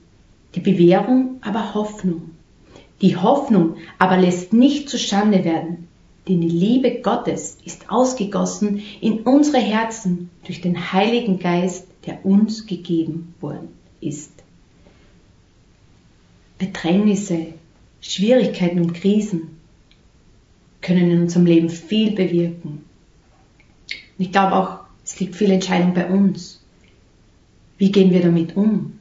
die 0.54 0.60
Bewährung 0.60 1.38
aber 1.42 1.74
Hoffnung. 1.74 2.30
Die 3.02 3.16
Hoffnung 3.16 3.76
aber 3.98 4.16
lässt 4.16 4.52
nicht 4.52 4.88
zustande 4.88 5.44
werden, 5.44 5.87
denn 6.28 6.40
die 6.40 6.48
Liebe 6.48 7.00
Gottes 7.00 7.58
ist 7.64 7.90
ausgegossen 7.90 8.82
in 9.00 9.20
unsere 9.20 9.58
Herzen 9.58 10.30
durch 10.44 10.60
den 10.60 10.92
Heiligen 10.92 11.38
Geist, 11.38 11.86
der 12.06 12.24
uns 12.24 12.66
gegeben 12.66 13.34
worden 13.40 13.68
ist. 14.00 14.32
Bedrängnisse, 16.58 17.54
Schwierigkeiten 18.00 18.80
und 18.80 18.94
Krisen 18.94 19.58
können 20.80 21.10
in 21.10 21.22
unserem 21.22 21.46
Leben 21.46 21.70
viel 21.70 22.12
bewirken. 22.12 22.84
Und 24.18 24.24
ich 24.24 24.32
glaube 24.32 24.56
auch, 24.56 24.80
es 25.04 25.18
liegt 25.20 25.36
viel 25.36 25.50
Entscheidung 25.50 25.94
bei 25.94 26.08
uns. 26.08 26.60
Wie 27.78 27.90
gehen 27.90 28.10
wir 28.10 28.20
damit 28.20 28.56
um? 28.56 28.98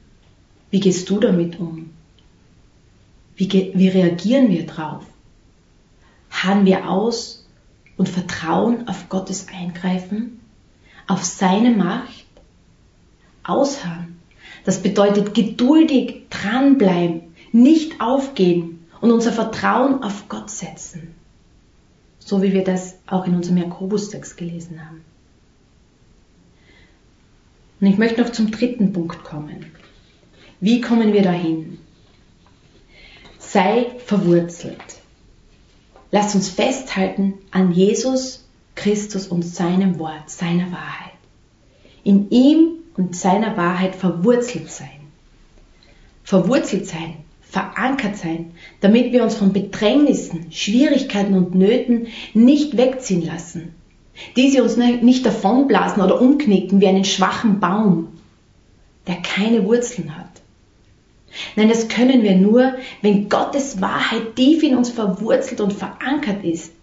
Wie 0.69 0.79
gehst 0.79 1.09
du 1.09 1.19
damit 1.19 1.59
um? 1.59 1.89
Wie, 3.35 3.49
wie 3.73 3.87
reagieren 3.89 4.49
wir 4.49 4.65
drauf? 4.65 5.03
Harren 6.43 6.65
wir 6.65 6.87
aus 6.87 7.47
und 7.97 8.07
vertrauen 8.07 8.87
auf 8.87 9.09
Gottes 9.09 9.47
Eingreifen, 9.51 10.39
auf 11.07 11.23
seine 11.23 11.71
Macht? 11.71 12.25
Ausharren. 13.43 14.19
Das 14.63 14.83
bedeutet 14.83 15.33
geduldig 15.33 16.25
dranbleiben, 16.29 17.33
nicht 17.51 18.01
aufgeben 18.01 18.85
und 19.01 19.11
unser 19.11 19.31
Vertrauen 19.31 20.03
auf 20.03 20.27
Gott 20.29 20.49
setzen. 20.49 21.15
So 22.19 22.43
wie 22.43 22.53
wir 22.53 22.63
das 22.63 22.99
auch 23.07 23.25
in 23.25 23.33
unserem 23.33 23.57
Jakobus-Text 23.57 24.37
gelesen 24.37 24.85
haben. 24.85 25.01
Und 27.79 27.87
ich 27.87 27.97
möchte 27.97 28.21
noch 28.21 28.31
zum 28.31 28.51
dritten 28.51 28.91
Punkt 28.91 29.23
kommen. 29.23 29.71
Wie 30.59 30.81
kommen 30.81 31.13
wir 31.13 31.23
dahin? 31.23 31.79
Sei 33.39 33.87
verwurzelt. 34.05 35.01
Lasst 36.11 36.35
uns 36.35 36.49
festhalten 36.49 37.35
an 37.51 37.71
Jesus 37.71 38.45
Christus 38.75 39.27
und 39.27 39.43
seinem 39.43 39.99
Wort, 39.99 40.29
seiner 40.29 40.71
Wahrheit. 40.71 41.13
In 42.03 42.29
ihm 42.29 42.77
und 42.95 43.15
seiner 43.15 43.57
Wahrheit 43.57 43.95
verwurzelt 43.95 44.69
sein. 44.69 44.89
Verwurzelt 46.23 46.87
sein, 46.87 47.17
verankert 47.41 48.17
sein, 48.17 48.51
damit 48.81 49.11
wir 49.11 49.23
uns 49.23 49.35
von 49.35 49.51
Bedrängnissen, 49.51 50.51
Schwierigkeiten 50.51 51.33
und 51.33 51.55
Nöten 51.55 52.07
nicht 52.33 52.77
wegziehen 52.77 53.25
lassen, 53.25 53.73
die 54.35 54.49
sie 54.49 54.61
uns 54.61 54.77
nicht 54.77 55.25
davonblasen 55.25 56.01
oder 56.01 56.21
umknicken 56.21 56.81
wie 56.81 56.87
einen 56.87 57.05
schwachen 57.05 57.59
Baum, 57.59 58.09
der 59.07 59.17
keine 59.17 59.65
Wurzeln 59.65 60.17
hat. 60.17 60.36
Nein, 61.55 61.69
das 61.69 61.87
können 61.87 62.23
wir 62.23 62.35
nur, 62.35 62.75
wenn 63.01 63.29
Gottes 63.29 63.81
Wahrheit 63.81 64.35
tief 64.35 64.63
in 64.63 64.75
uns 64.75 64.89
verwurzelt 64.89 65.61
und 65.61 65.73
verankert 65.73 66.43
ist 66.43 66.73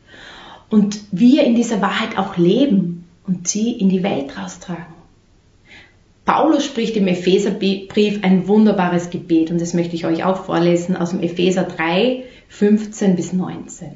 und 0.70 1.00
wir 1.12 1.44
in 1.44 1.54
dieser 1.54 1.80
Wahrheit 1.80 2.18
auch 2.18 2.36
leben 2.36 3.04
und 3.26 3.48
sie 3.48 3.72
in 3.72 3.88
die 3.88 4.02
Welt 4.02 4.36
raustragen. 4.36 4.94
Paulus 6.24 6.64
spricht 6.64 6.96
im 6.96 7.06
Epheserbrief 7.06 8.24
ein 8.24 8.48
wunderbares 8.48 9.10
Gebet 9.10 9.50
und 9.50 9.60
das 9.60 9.74
möchte 9.74 9.94
ich 9.94 10.06
euch 10.06 10.24
auch 10.24 10.44
vorlesen 10.44 10.96
aus 10.96 11.10
dem 11.10 11.22
Epheser 11.22 11.64
3, 11.64 12.24
15 12.48 13.14
bis 13.14 13.32
19. 13.32 13.90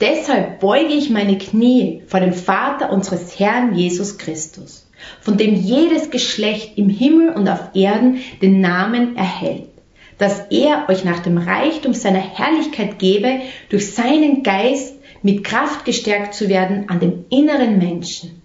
Deshalb 0.00 0.60
beuge 0.60 0.94
ich 0.94 1.10
meine 1.10 1.36
Knie 1.36 2.02
vor 2.06 2.20
dem 2.20 2.32
Vater 2.32 2.90
unseres 2.90 3.38
Herrn 3.38 3.74
Jesus 3.74 4.16
Christus 4.16 4.87
von 5.20 5.36
dem 5.36 5.54
jedes 5.54 6.10
Geschlecht 6.10 6.76
im 6.76 6.88
Himmel 6.88 7.30
und 7.30 7.48
auf 7.48 7.70
Erden 7.74 8.20
den 8.42 8.60
Namen 8.60 9.16
erhält, 9.16 9.68
dass 10.18 10.42
er 10.50 10.88
euch 10.88 11.04
nach 11.04 11.20
dem 11.20 11.38
Reichtum 11.38 11.94
seiner 11.94 12.20
Herrlichkeit 12.20 12.98
gebe, 12.98 13.40
durch 13.68 13.92
seinen 13.92 14.42
Geist 14.42 14.94
mit 15.22 15.44
Kraft 15.44 15.84
gestärkt 15.84 16.34
zu 16.34 16.48
werden 16.48 16.88
an 16.88 17.00
dem 17.00 17.24
inneren 17.30 17.78
Menschen, 17.78 18.42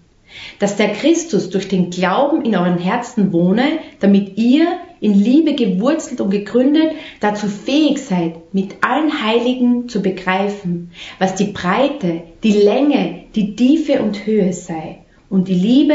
dass 0.58 0.76
der 0.76 0.90
Christus 0.90 1.50
durch 1.50 1.68
den 1.68 1.90
Glauben 1.90 2.44
in 2.44 2.56
euren 2.56 2.78
Herzen 2.78 3.32
wohne, 3.32 3.78
damit 4.00 4.36
ihr 4.36 4.66
in 5.00 5.14
Liebe 5.14 5.54
gewurzelt 5.54 6.20
und 6.20 6.30
gegründet 6.30 6.92
dazu 7.20 7.46
fähig 7.46 7.98
seid, 7.98 8.54
mit 8.54 8.76
allen 8.80 9.22
Heiligen 9.22 9.88
zu 9.88 10.00
begreifen, 10.00 10.92
was 11.18 11.34
die 11.34 11.52
Breite, 11.52 12.22
die 12.42 12.52
Länge, 12.52 13.24
die 13.34 13.54
Tiefe 13.54 14.02
und 14.02 14.26
Höhe 14.26 14.52
sei 14.52 14.98
und 15.28 15.48
die 15.48 15.54
Liebe 15.54 15.94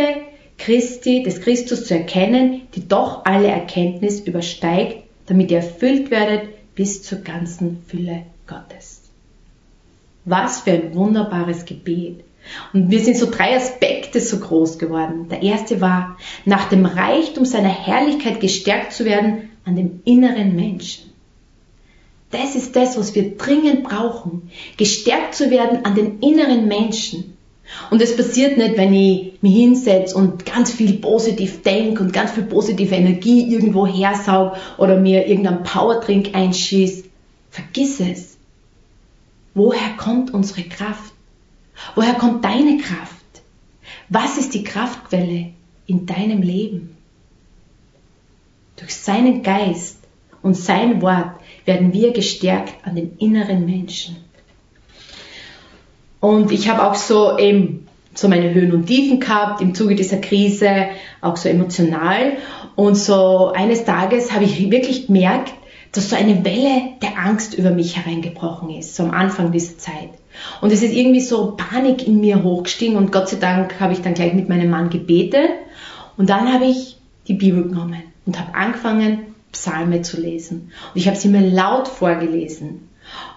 Christi, 0.59 1.23
des 1.23 1.41
Christus 1.41 1.85
zu 1.85 1.95
erkennen, 1.95 2.67
die 2.75 2.87
doch 2.87 3.25
alle 3.25 3.47
Erkenntnis 3.47 4.19
übersteigt, 4.19 5.03
damit 5.25 5.49
ihr 5.51 5.57
erfüllt 5.57 6.11
werdet 6.11 6.75
bis 6.75 7.01
zur 7.01 7.19
ganzen 7.19 7.83
Fülle 7.87 8.23
Gottes. 8.45 9.01
Was 10.25 10.61
für 10.61 10.71
ein 10.71 10.93
wunderbares 10.93 11.65
Gebet. 11.65 12.23
Und 12.73 12.89
mir 12.89 12.99
sind 12.99 13.17
so 13.17 13.29
drei 13.29 13.55
Aspekte 13.55 14.19
so 14.21 14.39
groß 14.39 14.79
geworden. 14.79 15.29
Der 15.29 15.41
erste 15.41 15.81
war, 15.81 16.17
nach 16.45 16.69
dem 16.69 16.85
Reichtum 16.85 17.45
seiner 17.45 17.69
Herrlichkeit 17.69 18.39
gestärkt 18.39 18.93
zu 18.93 19.05
werden 19.05 19.49
an 19.65 19.75
dem 19.75 20.01
inneren 20.05 20.55
Menschen. 20.55 21.09
Das 22.31 22.55
ist 22.55 22.75
das, 22.75 22.97
was 22.97 23.15
wir 23.15 23.37
dringend 23.37 23.83
brauchen. 23.83 24.51
Gestärkt 24.77 25.35
zu 25.35 25.49
werden 25.49 25.85
an 25.85 25.95
den 25.95 26.19
inneren 26.19 26.67
Menschen. 26.67 27.28
Und 27.89 28.01
es 28.01 28.15
passiert 28.15 28.57
nicht, 28.57 28.77
wenn 28.77 28.93
ich 28.93 29.33
mich 29.41 29.53
hinsetze 29.53 30.15
und 30.15 30.45
ganz 30.45 30.71
viel 30.71 30.93
positiv 30.93 31.61
denke 31.61 32.03
und 32.03 32.13
ganz 32.13 32.31
viel 32.31 32.43
positive 32.43 32.95
Energie 32.95 33.51
irgendwo 33.51 33.85
hersaug 33.85 34.57
oder 34.77 34.99
mir 34.99 35.27
irgendeinen 35.27 35.63
Powerdrink 35.63 36.35
einschieße. 36.35 37.05
Vergiss 37.49 37.99
es. 37.99 38.37
Woher 39.53 39.95
kommt 39.97 40.33
unsere 40.33 40.63
Kraft? 40.63 41.13
Woher 41.95 42.13
kommt 42.13 42.43
deine 42.45 42.77
Kraft? 42.77 43.15
Was 44.09 44.37
ist 44.37 44.53
die 44.53 44.63
Kraftquelle 44.63 45.51
in 45.87 46.05
deinem 46.05 46.41
Leben? 46.41 46.95
Durch 48.75 48.95
seinen 48.95 49.43
Geist 49.43 49.97
und 50.41 50.55
sein 50.55 51.01
Wort 51.01 51.31
werden 51.65 51.93
wir 51.93 52.13
gestärkt 52.13 52.85
an 52.85 52.95
den 52.95 53.17
inneren 53.17 53.65
Menschen. 53.65 54.17
Und 56.19 56.51
ich 56.51 56.69
habe 56.69 56.85
auch 56.85 56.95
so 56.95 57.37
eben 57.37 57.87
so 58.13 58.27
meine 58.27 58.53
Höhen 58.53 58.73
und 58.73 58.87
Tiefen 58.87 59.19
gehabt 59.19 59.61
im 59.61 59.73
Zuge 59.73 59.95
dieser 59.95 60.17
Krise, 60.17 60.87
auch 61.21 61.37
so 61.37 61.47
emotional. 61.47 62.33
Und 62.75 62.95
so 62.95 63.51
eines 63.53 63.85
Tages 63.85 64.33
habe 64.33 64.43
ich 64.43 64.69
wirklich 64.71 65.07
gemerkt, 65.07 65.53
dass 65.91 66.09
so 66.09 66.15
eine 66.15 66.45
Welle 66.45 66.81
der 67.01 67.17
Angst 67.17 67.55
über 67.55 67.71
mich 67.71 67.97
hereingebrochen 67.97 68.69
ist, 68.71 68.95
so 68.95 69.03
am 69.03 69.11
Anfang 69.11 69.51
dieser 69.51 69.77
Zeit. 69.77 70.09
Und 70.61 70.71
es 70.71 70.83
ist 70.83 70.93
irgendwie 70.93 71.21
so 71.21 71.55
Panik 71.57 72.07
in 72.07 72.19
mir 72.19 72.43
hochgestiegen 72.43 72.95
und 72.95 73.11
Gott 73.11 73.29
sei 73.29 73.37
Dank 73.37 73.79
habe 73.79 73.93
ich 73.93 74.01
dann 74.01 74.13
gleich 74.13 74.33
mit 74.33 74.49
meinem 74.49 74.69
Mann 74.69 74.89
gebetet 74.89 75.49
und 76.17 76.29
dann 76.29 76.53
habe 76.53 76.65
ich 76.65 76.97
die 77.27 77.33
Bibel 77.33 77.63
genommen 77.63 78.03
und 78.25 78.39
habe 78.39 78.53
angefangen, 78.55 79.35
Psalme 79.51 80.03
zu 80.03 80.21
lesen. 80.21 80.71
Und 80.93 81.01
ich 81.01 81.07
habe 81.07 81.17
sie 81.17 81.27
mir 81.27 81.41
laut 81.41 81.87
vorgelesen. 81.87 82.89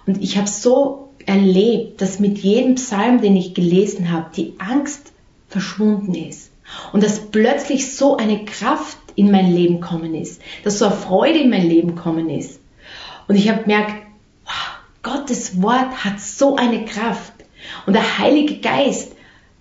Und 0.07 0.23
ich 0.23 0.37
habe 0.37 0.47
so 0.47 1.12
erlebt, 1.27 2.01
dass 2.01 2.19
mit 2.19 2.39
jedem 2.39 2.77
Psalm, 2.77 3.21
den 3.21 3.37
ich 3.37 3.55
gelesen 3.55 4.11
habe, 4.11 4.31
die 4.37 4.55
Angst 4.59 5.13
verschwunden 5.49 6.15
ist. 6.15 6.51
Und 6.93 7.03
dass 7.03 7.31
plötzlich 7.31 7.95
so 7.95 8.17
eine 8.17 8.45
Kraft 8.45 8.99
in 9.15 9.31
mein 9.31 9.55
Leben 9.55 9.81
kommen 9.81 10.15
ist, 10.15 10.41
dass 10.65 10.79
so 10.79 10.87
eine 10.87 10.95
Freude 10.95 11.39
in 11.41 11.51
mein 11.51 11.69
Leben 11.69 11.95
kommen 11.95 12.31
ist. 12.31 12.61
Und 13.29 13.37
ich 13.37 13.49
habe 13.49 13.63
gemerkt, 13.63 13.95
wow, 14.45 14.55
Gottes 15.03 15.61
Wort 15.63 16.05
hat 16.05 16.21
so 16.21 16.57
eine 16.57 16.85
Kraft. 16.85 17.33
Und 17.87 17.95
der 17.95 18.19
Heilige 18.19 18.59
Geist 18.59 19.15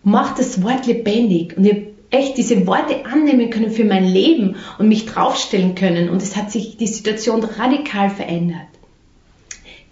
macht 0.04 0.40
das 0.40 0.64
Wort 0.64 0.88
lebendig. 0.88 1.58
Und 1.58 1.66
ich 1.66 1.72
habe 1.74 1.88
echt 2.10 2.38
diese 2.38 2.68
Worte 2.68 3.06
annehmen 3.06 3.50
können 3.50 3.72
für 3.72 3.86
mein 3.86 4.06
Leben 4.06 4.58
und 4.78 4.88
mich 4.88 5.06
draufstellen 5.06 5.76
können. 5.76 6.10
Und 6.10 6.22
es 6.22 6.36
hat 6.36 6.52
sich 6.52 6.78
die 6.78 6.88
Situation 6.88 7.44
radikal 7.44 8.10
verändert. 8.10 8.68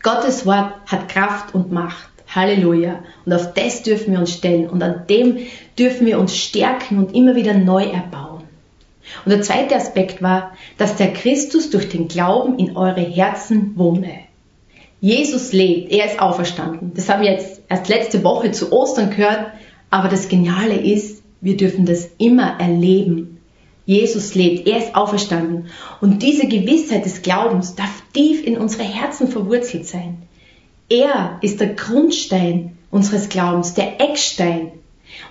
Gottes 0.01 0.45
Wort 0.45 0.73
hat 0.85 1.09
Kraft 1.09 1.53
und 1.53 1.71
Macht. 1.71 2.09
Halleluja. 2.33 3.03
Und 3.25 3.33
auf 3.33 3.53
das 3.53 3.81
dürfen 3.81 4.13
wir 4.13 4.19
uns 4.19 4.33
stellen 4.33 4.69
und 4.69 4.83
an 4.83 5.07
dem 5.09 5.39
dürfen 5.77 6.05
wir 6.05 6.19
uns 6.19 6.37
stärken 6.37 6.99
und 6.99 7.15
immer 7.15 7.35
wieder 7.35 7.53
neu 7.55 7.85
erbauen. 7.85 8.43
Und 9.25 9.31
der 9.31 9.41
zweite 9.41 9.75
Aspekt 9.75 10.21
war, 10.21 10.51
dass 10.77 10.95
der 10.95 11.11
Christus 11.11 11.71
durch 11.71 11.89
den 11.89 12.07
Glauben 12.07 12.59
in 12.59 12.77
eure 12.77 13.01
Herzen 13.01 13.73
wohne. 13.75 14.19
Jesus 15.01 15.53
lebt, 15.53 15.91
er 15.91 16.05
ist 16.05 16.21
auferstanden. 16.21 16.91
Das 16.93 17.09
haben 17.09 17.23
wir 17.23 17.31
jetzt 17.31 17.61
erst 17.69 17.87
letzte 17.87 18.23
Woche 18.23 18.51
zu 18.51 18.71
Ostern 18.71 19.09
gehört, 19.09 19.47
aber 19.89 20.09
das 20.09 20.27
Geniale 20.27 20.75
ist, 20.75 21.23
wir 21.41 21.57
dürfen 21.57 21.85
das 21.85 22.09
immer 22.17 22.59
erleben. 22.59 23.38
Jesus 23.89 24.35
lebt, 24.35 24.67
er 24.67 24.77
ist 24.77 24.93
auferstanden. 24.93 25.65
Und 25.99 26.21
diese 26.21 26.47
Gewissheit 26.47 27.05
des 27.05 27.23
Glaubens 27.23 27.73
darf 27.73 28.03
tief 28.13 28.45
in 28.45 28.55
unsere 28.55 28.83
Herzen 28.83 29.29
verwurzelt 29.29 29.87
sein. 29.87 30.21
Er 30.89 31.39
ist 31.41 31.59
der 31.59 31.73
Grundstein 31.73 32.77
unseres 32.91 33.29
Glaubens, 33.29 33.73
der 33.73 33.99
Eckstein. 33.99 34.73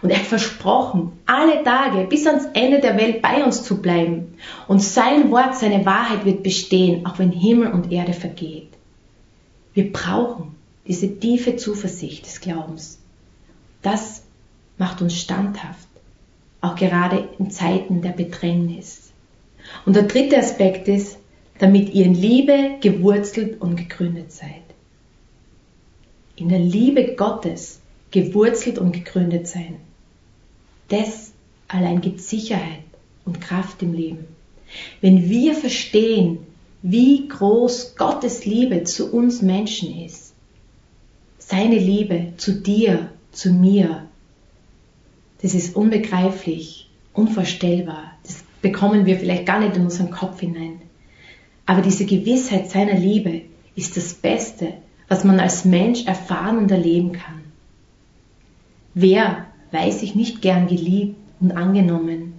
Und 0.02 0.10
er 0.10 0.18
hat 0.18 0.26
versprochen, 0.26 1.12
alle 1.24 1.62
Tage 1.62 2.08
bis 2.08 2.26
ans 2.26 2.46
Ende 2.52 2.80
der 2.80 2.96
Welt 2.96 3.22
bei 3.22 3.44
uns 3.44 3.62
zu 3.62 3.80
bleiben. 3.80 4.34
Und 4.66 4.82
sein 4.82 5.30
Wort, 5.30 5.54
seine 5.54 5.86
Wahrheit 5.86 6.24
wird 6.24 6.42
bestehen, 6.42 7.06
auch 7.06 7.20
wenn 7.20 7.30
Himmel 7.30 7.70
und 7.70 7.92
Erde 7.92 8.12
vergeht. 8.12 8.70
Wir 9.72 9.92
brauchen 9.92 10.56
diese 10.84 11.20
tiefe 11.20 11.54
Zuversicht 11.54 12.26
des 12.26 12.40
Glaubens. 12.40 12.98
Das 13.82 14.24
macht 14.78 15.00
uns 15.00 15.16
standhaft, 15.16 15.87
auch 16.68 16.76
gerade 16.76 17.28
in 17.38 17.50
Zeiten 17.50 18.02
der 18.02 18.10
Bedrängnis. 18.10 19.10
Und 19.84 19.96
der 19.96 20.04
dritte 20.04 20.38
Aspekt 20.38 20.88
ist, 20.88 21.18
damit 21.58 21.92
ihr 21.94 22.04
in 22.04 22.14
Liebe 22.14 22.76
gewurzelt 22.80 23.60
und 23.60 23.76
gegründet 23.76 24.32
seid. 24.32 24.62
In 26.36 26.48
der 26.48 26.60
Liebe 26.60 27.14
Gottes 27.16 27.80
gewurzelt 28.10 28.78
und 28.78 28.92
gegründet 28.92 29.48
sein. 29.48 29.76
Das 30.88 31.32
allein 31.66 32.00
gibt 32.00 32.20
Sicherheit 32.20 32.84
und 33.24 33.40
Kraft 33.40 33.82
im 33.82 33.92
Leben. 33.92 34.26
Wenn 35.00 35.28
wir 35.28 35.54
verstehen, 35.54 36.38
wie 36.82 37.28
groß 37.28 37.96
Gottes 37.96 38.44
Liebe 38.44 38.84
zu 38.84 39.12
uns 39.12 39.42
Menschen 39.42 40.04
ist, 40.04 40.32
seine 41.38 41.78
Liebe 41.78 42.34
zu 42.36 42.52
dir, 42.52 43.10
zu 43.32 43.52
mir, 43.52 44.07
das 45.42 45.54
ist 45.54 45.76
unbegreiflich, 45.76 46.88
unvorstellbar. 47.12 48.12
Das 48.24 48.44
bekommen 48.62 49.06
wir 49.06 49.18
vielleicht 49.18 49.46
gar 49.46 49.60
nicht 49.60 49.76
in 49.76 49.82
unseren 49.82 50.10
Kopf 50.10 50.40
hinein. 50.40 50.80
Aber 51.66 51.82
diese 51.82 52.06
Gewissheit 52.06 52.70
seiner 52.70 52.94
Liebe 52.94 53.42
ist 53.76 53.96
das 53.96 54.14
Beste, 54.14 54.74
was 55.06 55.24
man 55.24 55.38
als 55.38 55.64
Mensch 55.64 56.06
erfahren 56.06 56.58
und 56.58 56.70
erleben 56.70 57.12
kann. 57.12 57.42
Wer 58.94 59.46
weiß 59.70 60.00
sich 60.00 60.14
nicht 60.14 60.42
gern 60.42 60.66
geliebt 60.66 61.16
und 61.40 61.52
angenommen? 61.52 62.34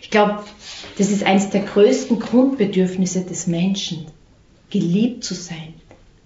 Ich 0.00 0.10
glaube, 0.10 0.44
das 0.96 1.10
ist 1.10 1.24
eines 1.24 1.50
der 1.50 1.62
größten 1.62 2.20
Grundbedürfnisse 2.20 3.22
des 3.22 3.46
Menschen, 3.46 4.06
geliebt 4.70 5.24
zu 5.24 5.34
sein, 5.34 5.74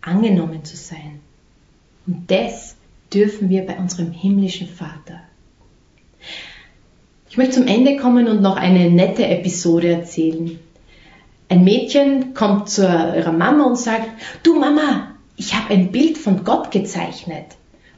angenommen 0.02 0.64
zu 0.64 0.76
sein. 0.76 1.20
Und 2.06 2.30
das 2.30 2.76
dürfen 3.12 3.48
wir 3.48 3.66
bei 3.66 3.76
unserem 3.76 4.12
himmlischen 4.12 4.68
Vater. 4.68 5.22
Ich 7.28 7.36
möchte 7.36 7.56
zum 7.56 7.66
Ende 7.66 7.96
kommen 7.96 8.28
und 8.28 8.40
noch 8.40 8.56
eine 8.56 8.90
nette 8.90 9.26
Episode 9.26 9.88
erzählen. 9.88 10.58
Ein 11.48 11.64
Mädchen 11.64 12.34
kommt 12.34 12.68
zu 12.68 12.82
ihrer 12.82 13.32
Mama 13.32 13.64
und 13.64 13.78
sagt, 13.78 14.08
du 14.42 14.58
Mama, 14.58 15.12
ich 15.36 15.54
habe 15.54 15.74
ein 15.74 15.92
Bild 15.92 16.18
von 16.18 16.44
Gott 16.44 16.70
gezeichnet. 16.70 17.44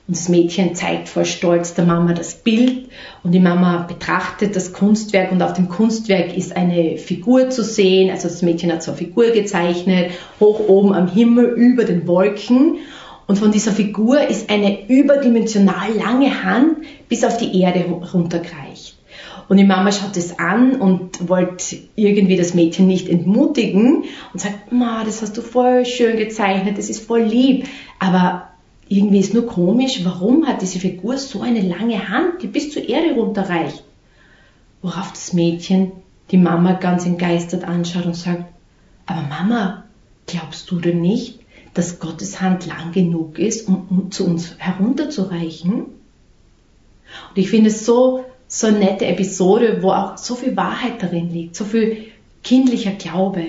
Und 0.08 0.16
das 0.16 0.28
Mädchen 0.28 0.74
zeigt 0.74 1.08
voll 1.08 1.26
Stolz 1.26 1.74
der 1.74 1.84
Mama 1.84 2.14
das 2.14 2.34
Bild 2.34 2.88
und 3.22 3.32
die 3.32 3.40
Mama 3.40 3.84
betrachtet 3.86 4.56
das 4.56 4.72
Kunstwerk 4.72 5.30
und 5.30 5.42
auf 5.42 5.52
dem 5.52 5.68
Kunstwerk 5.68 6.34
ist 6.34 6.56
eine 6.56 6.96
Figur 6.96 7.50
zu 7.50 7.62
sehen. 7.62 8.10
Also 8.10 8.28
das 8.28 8.40
Mädchen 8.40 8.72
hat 8.72 8.82
so 8.82 8.92
eine 8.92 8.98
Figur 8.98 9.30
gezeichnet, 9.32 10.12
hoch 10.40 10.60
oben 10.66 10.94
am 10.94 11.08
Himmel 11.08 11.44
über 11.44 11.84
den 11.84 12.06
Wolken. 12.06 12.78
Und 13.28 13.38
von 13.38 13.52
dieser 13.52 13.72
Figur 13.72 14.26
ist 14.26 14.48
eine 14.48 14.88
überdimensional 14.88 15.92
lange 15.92 16.44
Hand 16.44 16.78
bis 17.10 17.24
auf 17.24 17.36
die 17.36 17.60
Erde 17.60 17.84
runtergereicht. 17.84 18.96
Und 19.48 19.58
die 19.58 19.64
Mama 19.64 19.92
schaut 19.92 20.16
es 20.16 20.38
an 20.38 20.80
und 20.80 21.28
wollte 21.28 21.76
irgendwie 21.94 22.38
das 22.38 22.54
Mädchen 22.54 22.86
nicht 22.86 23.06
entmutigen 23.06 24.04
und 24.32 24.40
sagt, 24.40 24.72
Ma, 24.72 25.04
das 25.04 25.20
hast 25.20 25.36
du 25.36 25.42
voll 25.42 25.84
schön 25.84 26.16
gezeichnet, 26.16 26.78
das 26.78 26.88
ist 26.88 27.06
voll 27.06 27.20
lieb. 27.20 27.66
Aber 27.98 28.48
irgendwie 28.88 29.20
ist 29.20 29.34
nur 29.34 29.46
komisch, 29.46 30.00
warum 30.04 30.46
hat 30.46 30.62
diese 30.62 30.78
Figur 30.78 31.18
so 31.18 31.42
eine 31.42 31.60
lange 31.60 32.08
Hand, 32.08 32.42
die 32.42 32.46
bis 32.46 32.72
zur 32.72 32.88
Erde 32.88 33.12
runterreicht? 33.12 33.84
Worauf 34.80 35.12
das 35.12 35.34
Mädchen 35.34 35.92
die 36.30 36.38
Mama 36.38 36.72
ganz 36.72 37.04
entgeistert 37.04 37.64
anschaut 37.64 38.06
und 38.06 38.16
sagt, 38.16 38.44
aber 39.04 39.22
Mama, 39.22 39.84
glaubst 40.26 40.70
du 40.70 40.80
denn 40.80 41.02
nicht, 41.02 41.37
dass 41.78 42.00
Gottes 42.00 42.40
Hand 42.40 42.66
lang 42.66 42.90
genug 42.90 43.38
ist, 43.38 43.68
um, 43.68 43.86
um 43.88 44.10
zu 44.10 44.26
uns 44.26 44.58
herunterzureichen? 44.58 45.82
Und 45.82 47.36
ich 47.36 47.48
finde 47.48 47.70
es 47.70 47.86
so 47.86 48.24
so 48.48 48.66
eine 48.66 48.80
nette 48.80 49.06
Episode, 49.06 49.80
wo 49.80 49.92
auch 49.92 50.16
so 50.16 50.34
viel 50.34 50.56
Wahrheit 50.56 51.00
darin 51.00 51.32
liegt, 51.32 51.54
so 51.54 51.64
viel 51.64 52.08
kindlicher 52.42 52.90
Glaube. 52.90 53.42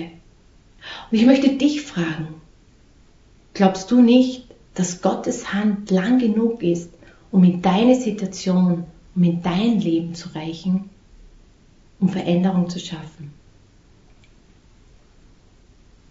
Und 1.10 1.18
ich 1.18 1.26
möchte 1.26 1.56
dich 1.56 1.82
fragen, 1.82 2.40
glaubst 3.52 3.90
du 3.90 4.00
nicht, 4.00 4.44
dass 4.74 5.02
Gottes 5.02 5.52
Hand 5.52 5.90
lang 5.90 6.20
genug 6.20 6.62
ist, 6.62 6.92
um 7.32 7.42
in 7.42 7.62
deine 7.62 7.96
Situation, 7.96 8.84
um 9.16 9.24
in 9.24 9.42
dein 9.42 9.80
Leben 9.80 10.14
zu 10.14 10.28
reichen, 10.36 10.88
um 11.98 12.10
Veränderung 12.10 12.70
zu 12.70 12.78
schaffen? 12.78 13.32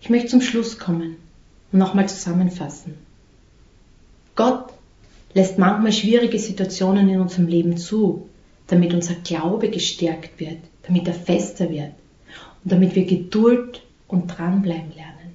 Ich 0.02 0.10
möchte 0.10 0.28
zum 0.28 0.42
Schluss 0.42 0.80
kommen 0.80 1.16
und 1.72 1.80
nochmal 1.80 2.10
zusammenfassen. 2.10 2.96
Gott 4.36 4.74
lässt 5.34 5.58
manchmal 5.58 5.92
schwierige 5.92 6.40
Situationen 6.40 7.10
in 7.10 7.20
unserem 7.20 7.48
Leben 7.48 7.78
zu, 7.78 8.30
damit 8.68 8.94
unser 8.94 9.16
Glaube 9.16 9.70
gestärkt 9.70 10.40
wird, 10.40 10.60
damit 10.84 11.08
er 11.08 11.14
fester 11.14 11.70
wird 11.70 11.92
und 12.64 12.72
damit 12.72 12.96
wir 12.96 13.06
Geduld 13.06 13.82
und 14.08 14.28
dranbleiben 14.28 14.94
lernen. 14.96 15.34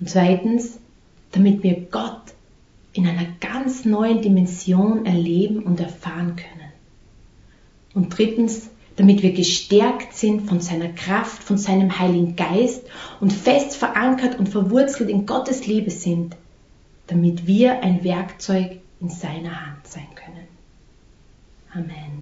Und 0.00 0.08
zweitens, 0.08 0.78
damit 1.32 1.62
wir 1.62 1.80
Gott 1.90 2.22
in 2.92 3.06
einer 3.06 3.26
ganz 3.40 3.84
neuen 3.84 4.22
Dimension 4.22 5.06
erleben 5.06 5.62
und 5.62 5.80
erfahren 5.80 6.36
können. 6.36 6.72
Und 7.94 8.16
drittens, 8.16 8.70
damit 8.98 9.22
wir 9.22 9.32
gestärkt 9.32 10.12
sind 10.12 10.48
von 10.48 10.60
seiner 10.60 10.88
Kraft, 10.88 11.44
von 11.44 11.56
seinem 11.56 12.00
Heiligen 12.00 12.34
Geist 12.34 12.84
und 13.20 13.32
fest 13.32 13.76
verankert 13.76 14.36
und 14.40 14.48
verwurzelt 14.48 15.08
in 15.08 15.24
Gottes 15.24 15.68
Liebe 15.68 15.90
sind, 15.90 16.36
damit 17.06 17.46
wir 17.46 17.80
ein 17.84 18.02
Werkzeug 18.02 18.80
in 19.00 19.08
seiner 19.08 19.66
Hand 19.66 19.86
sein 19.86 20.08
können. 20.16 20.48
Amen. 21.72 22.08